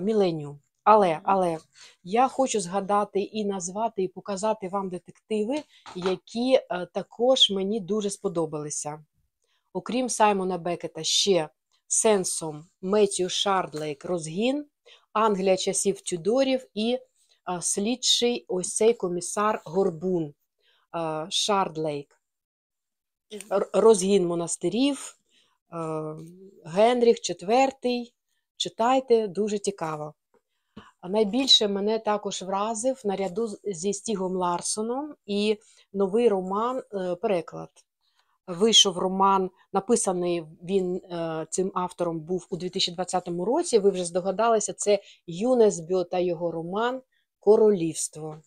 Міленіум. 0.01 0.59
Але, 0.89 1.19
але 1.23 1.57
я 2.03 2.27
хочу 2.27 2.59
згадати 2.59 3.19
і 3.19 3.45
назвати, 3.45 4.03
і 4.03 4.07
показати 4.07 4.67
вам 4.69 4.89
детективи, 4.89 5.63
які 5.95 6.53
е, 6.53 6.87
також 6.93 7.51
мені 7.51 7.79
дуже 7.79 8.09
сподобалися. 8.09 9.05
Окрім 9.73 10.09
Саймона 10.09 10.57
Бекета, 10.57 11.03
ще 11.03 11.49
Сенсом 11.87 12.67
Меттью 12.81 13.29
Шардлейк 13.29 14.05
Розгін, 14.05 14.65
Англія 15.13 15.57
часів 15.57 16.01
Тюдорів 16.01 16.67
і 16.73 16.93
е, 16.93 16.99
слідчий 17.61 18.45
ось 18.47 18.75
цей 18.75 18.93
комісар 18.93 19.61
Горбун 19.65 20.33
е, 20.95 21.27
Шардлейк. 21.29 22.21
Розгін 23.73 24.27
монастирів, 24.27 25.17
е, 25.73 25.77
Генріх 26.65 27.17
IV. 27.17 28.11
Читайте, 28.57 29.27
дуже 29.27 29.59
цікаво. 29.59 30.13
Найбільше 31.09 31.67
мене 31.67 31.99
також 31.99 32.41
вразив 32.41 33.01
наряду 33.05 33.57
зі 33.63 33.93
Стігом 33.93 34.35
Ларсоном 34.35 35.15
і 35.25 35.57
новий 35.93 36.29
роман 36.29 36.83
переклад. 37.21 37.69
Вийшов 38.47 38.97
роман, 38.97 39.51
написаний 39.73 40.45
він 40.63 40.95
е, 40.95 41.47
цим 41.49 41.71
автором 41.75 42.19
був 42.19 42.47
у 42.49 42.57
2020 42.57 43.27
році. 43.27 43.79
Ви 43.79 43.89
вже 43.89 44.05
здогадалися, 44.05 44.73
це 44.73 44.99
Юнесбьо 45.27 46.03
та 46.03 46.19
його 46.19 46.51
роман 46.51 47.01
Королівство. 47.39 48.41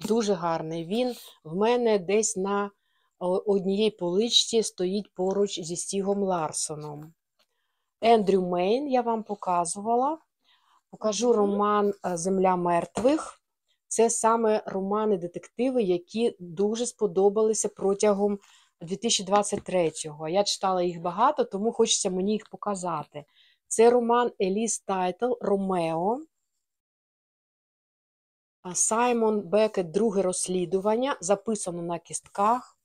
Дуже 0.00 0.32
гарний. 0.32 0.86
Він 0.86 1.14
в 1.44 1.56
мене 1.56 1.98
десь 1.98 2.36
на 2.36 2.70
одній 3.46 3.90
поличці 3.90 4.62
стоїть 4.62 5.14
поруч 5.14 5.60
зі 5.60 5.76
Стігом 5.76 6.22
Ларсоном. 6.22 7.12
Ендрю 8.02 8.42
Мейн 8.42 8.88
я 8.88 9.00
вам 9.00 9.22
показувала. 9.22 10.18
Покажу 10.90 11.32
роман 11.32 11.94
е, 12.06 12.16
Земля 12.16 12.56
мертвих. 12.56 13.40
Це 13.88 14.10
саме 14.10 14.62
романи-детективи, 14.66 15.82
які 15.82 16.36
дуже 16.40 16.86
сподобалися 16.86 17.68
протягом 17.68 18.38
2023-го. 18.82 20.28
Я 20.28 20.44
читала 20.44 20.82
їх 20.82 21.00
багато, 21.00 21.44
тому 21.44 21.72
хочеться 21.72 22.10
мені 22.10 22.32
їх 22.32 22.48
показати. 22.50 23.24
Це 23.68 23.90
роман 23.90 24.32
Еліс 24.40 24.80
Тайтл 24.80 25.32
Ромео. 25.40 26.20
Саймон 28.74 29.40
Бекет 29.40 29.90
Друге 29.90 30.22
розслідування. 30.22 31.16
Записано 31.20 31.82
на 31.82 31.98
кістках. 31.98 32.78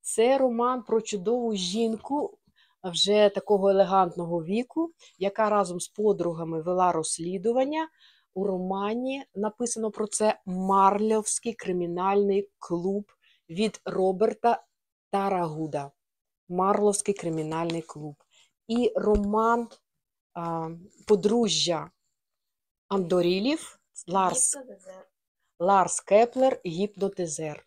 Це 0.00 0.38
роман 0.38 0.82
про 0.82 1.00
чудову 1.00 1.54
жінку 1.54 2.38
вже 2.84 3.28
такого 3.28 3.68
елегантного 3.68 4.44
віку, 4.44 4.92
яка 5.18 5.50
разом 5.50 5.80
з 5.80 5.88
подругами 5.88 6.62
вела 6.62 6.92
розслідування. 6.92 7.88
У 8.34 8.44
романі 8.44 9.24
написано 9.34 9.90
про 9.90 10.06
це 10.06 10.40
Марльовський 10.46 11.54
кримінальний 11.54 12.50
клуб 12.58 13.12
від 13.50 13.80
Роберта 13.84 14.62
Торогуда. 15.10 15.90
Марловський 16.48 17.14
кримінальний 17.14 17.82
клуб. 17.82 18.16
І 18.68 18.92
роман 18.96 19.68
а, 20.34 20.70
Подружжя 21.06 21.90
Андорілів 22.88 23.80
Ларс. 24.06 24.58
Ларс 25.58 26.00
Кеплер 26.00 26.60
Гіпнотизер. 26.66 27.66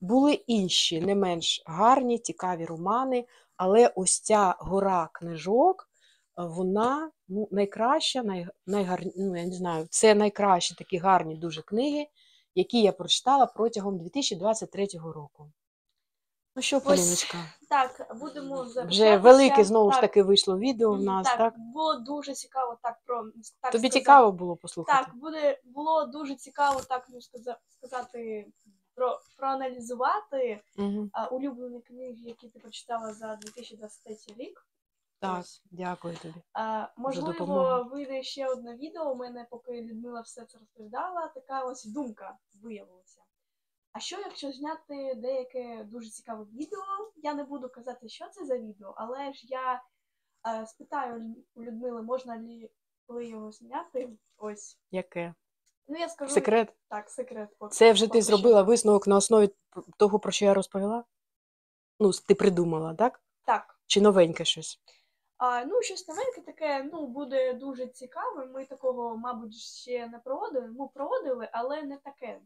Були 0.00 0.32
інші, 0.32 1.00
не 1.00 1.14
менш 1.14 1.62
гарні, 1.66 2.18
цікаві 2.18 2.64
романи, 2.64 3.26
але 3.56 3.92
ось 3.94 4.20
ця 4.20 4.56
гора 4.58 5.08
книжок, 5.12 5.88
вона 6.36 7.10
ну, 7.28 7.48
найкраща, 7.50 8.22
най, 8.22 8.46
найгар... 8.66 9.02
ну, 9.16 9.36
я 9.36 9.44
не 9.44 9.52
знаю, 9.52 9.86
це 9.90 10.14
найкращі 10.14 10.74
такі 10.74 10.98
гарні 10.98 11.36
дуже 11.36 11.62
книги, 11.62 12.06
які 12.54 12.82
я 12.82 12.92
прочитала 12.92 13.46
протягом 13.46 13.98
2023 13.98 14.86
року. 15.14 15.50
Ну 16.56 16.62
що, 16.62 16.80
Поліночка, 16.80 17.38
Так, 17.68 18.16
будемо 18.20 18.66
вже 18.86 19.16
велике 19.16 19.64
знову 19.64 19.92
ж 19.92 20.00
таки 20.00 20.22
вийшло 20.22 20.58
відео 20.58 20.92
в 20.92 21.02
нас, 21.02 21.26
так, 21.26 21.38
так? 21.38 21.54
було 21.58 21.94
дуже 21.94 22.34
цікаво 22.34 22.78
так 22.82 22.98
про 23.04 23.22
так 23.60 23.72
Тобі 23.72 23.88
сказати. 23.88 23.88
цікаво 23.88 24.32
було 24.32 24.56
послухати? 24.56 25.04
Так, 25.04 25.16
буде 25.16 25.60
було 25.64 26.06
дуже 26.06 26.34
цікаво 26.34 26.80
так 26.88 27.06
ну, 27.08 27.18
сказати 27.68 28.46
про 28.94 29.20
проаналізувати 29.36 30.62
Угу. 30.78 31.08
а, 31.12 31.26
улюблені 31.26 31.80
книги, 31.80 32.22
які 32.24 32.48
ти 32.48 32.58
прочитала 32.58 33.12
за 33.12 33.36
2023 33.36 34.16
рік. 34.38 34.66
Так, 35.24 35.40
Ось. 35.40 35.62
дякую 35.70 36.16
тобі. 36.16 36.34
А, 36.52 36.88
можливо, 36.96 37.84
вийде 37.92 38.22
ще 38.22 38.48
одне 38.48 38.76
відео. 38.76 39.12
У 39.12 39.16
мене, 39.16 39.46
поки 39.50 39.82
Людмила 39.82 40.20
все 40.20 40.44
це 40.44 40.58
розповідала, 40.58 41.28
така 41.28 41.64
ось 41.64 41.84
думка 41.84 42.38
виявилася. 42.62 43.20
А 43.92 44.00
що, 44.00 44.16
якщо 44.18 44.52
зняти 44.52 45.14
деяке 45.14 45.84
дуже 45.84 46.10
цікаве 46.10 46.44
відео? 46.44 46.82
Я 47.16 47.34
не 47.34 47.44
буду 47.44 47.68
казати, 47.68 48.08
що 48.08 48.28
це 48.28 48.44
за 48.44 48.58
відео, 48.58 48.94
але 48.96 49.32
ж 49.32 49.46
я 49.46 49.82
е, 50.48 50.66
спитаю 50.66 51.34
у 51.54 51.62
Людмили, 51.62 52.02
можна 52.02 52.38
лі 52.38 52.70
коли 53.06 53.26
його 53.26 53.52
зняти. 53.52 54.08
Ось. 54.36 54.78
Яке? 54.90 55.34
Ну, 55.88 55.98
я 55.98 56.08
скажу 56.08 56.34
Секрет? 56.34 56.72
так, 56.88 57.10
секрет. 57.10 57.48
поки- 57.58 57.74
Це 57.74 57.92
вже 57.92 58.06
поки 58.06 58.18
ти 58.18 58.24
що. 58.24 58.36
зробила 58.36 58.62
висновок 58.62 59.06
на 59.06 59.16
основі 59.16 59.50
того, 59.96 60.18
про 60.18 60.32
що 60.32 60.44
я 60.44 60.54
розповіла? 60.54 61.04
Ну, 62.00 62.10
ти 62.12 62.34
придумала, 62.34 62.94
так? 62.94 63.22
Так. 63.44 63.78
Чи 63.86 64.00
новеньке 64.00 64.44
щось? 64.44 64.80
А, 65.36 65.64
ну, 65.64 65.82
щось 65.82 66.08
новеньке 66.08 66.40
таке, 66.40 66.88
ну, 66.92 67.06
буде 67.06 67.54
дуже 67.54 67.86
цікаве. 67.86 68.46
Ми 68.46 68.64
такого, 68.64 69.16
мабуть, 69.16 69.54
ще 69.54 70.06
не 70.06 70.18
проводили. 70.18 70.68
Ну, 70.78 70.90
проводили, 70.94 71.48
але 71.52 71.82
не 71.82 71.96
таке. 71.96 72.40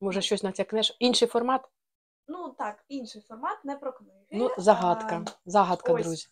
Може, 0.00 0.22
щось 0.22 0.42
натякнеш? 0.42 0.96
Інший 0.98 1.28
формат? 1.28 1.68
Ну, 2.28 2.48
так, 2.58 2.84
інший 2.88 3.22
формат, 3.22 3.64
не 3.64 3.76
про 3.76 3.92
книги. 3.92 4.26
Ну, 4.30 4.50
загадка. 4.58 5.24
Загадка, 5.46 5.92
ось. 5.92 6.02
друзі. 6.02 6.28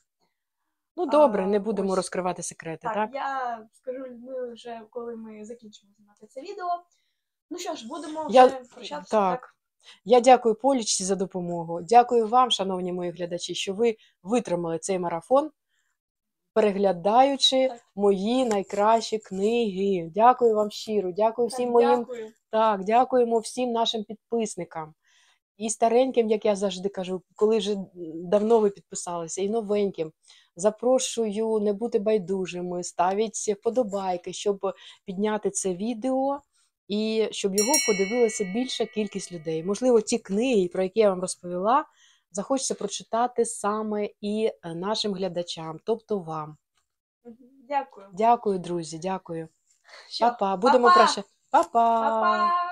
Ну, 0.97 1.07
добре, 1.07 1.47
не 1.47 1.59
будемо 1.59 1.91
ось. 1.91 1.97
розкривати 1.97 2.43
секрети, 2.43 2.83
Так, 2.83 2.95
так? 2.95 3.11
я 3.15 3.67
скажу 3.73 3.99
Людмилі 3.99 4.53
вже, 4.53 4.83
коли 4.91 5.17
ми 5.17 5.45
закінчимо 5.45 5.93
знімати 5.97 6.27
це 6.27 6.41
відео. 6.41 6.83
Ну 7.51 7.59
що 7.59 7.75
ж, 7.75 7.89
будемо 7.89 8.27
вже 8.27 8.37
Я... 8.37 8.49
прощатися. 8.49 9.11
Так. 9.11 9.57
Я 10.05 10.21
дякую 10.21 10.55
Полічці 10.55 11.05
за 11.05 11.15
допомогу. 11.15 11.83
Дякую 11.83 12.29
вам, 12.29 12.51
шановні 12.51 12.93
мої 12.93 13.11
глядачі, 13.11 13.55
що 13.55 13.75
ви 13.75 13.97
витримали 14.23 14.79
цей 14.79 14.99
марафон, 14.99 15.51
переглядаючи 16.55 17.71
мої 17.97 18.45
найкращі 18.45 19.19
книги. 19.19 20.11
Дякую 20.15 20.55
вам 20.55 20.71
щиро, 20.71 21.13
дякую 21.13 21.49
Так, 21.49 21.55
всім 21.55 21.71
моїм 21.71 21.99
Дякую. 21.99 22.33
Так, 22.51 22.85
дякуємо 22.85 23.39
всім 23.39 23.73
нашим 23.73 24.05
підписникам. 24.05 24.95
І 25.57 25.71
стареньким, 25.71 26.31
як 26.31 26.45
я 26.45 26.57
завжди 26.57 26.89
кажу, 26.89 27.23
коли 27.37 27.59
вже 27.59 27.77
давно 28.15 28.59
ви 28.59 28.71
підписалися, 28.71 29.43
і 29.43 29.49
новеньким. 29.49 30.13
Запрошую 30.57 31.59
не 31.61 31.73
бути 31.73 31.99
байдужими, 31.99 32.83
ставіть 32.83 33.35
вподобайки, 33.35 34.33
щоб 34.33 34.73
підняти 35.05 35.51
це 35.51 35.75
відео 35.75 36.41
і 36.89 37.29
щоб 37.31 37.55
його 37.55 37.73
подивилася 37.87 38.45
більша 38.45 38.87
кількість 38.87 39.33
людей. 39.33 39.65
Можливо, 39.65 40.01
ті 40.01 40.19
книги, 40.19 40.69
про 40.69 40.83
які 40.83 41.01
я 41.01 41.11
вам 41.11 41.21
розповіла, 41.21 41.85
захочеться 42.33 42.75
прочитати 42.75 43.45
саме 43.45 44.09
і 44.21 44.51
е, 44.65 44.75
нашим 44.75 45.15
глядачам, 45.15 45.81
тобто 45.85 46.19
вам. 46.19 46.57
Дякую. 47.69 48.07
Дякую, 48.13 48.59
друзі, 48.59 48.99
дякую. 48.99 49.49
Па-па, 50.21 50.57
будемо. 50.57 50.89
Па-па! 51.51 51.65
Па-па! 51.71 52.72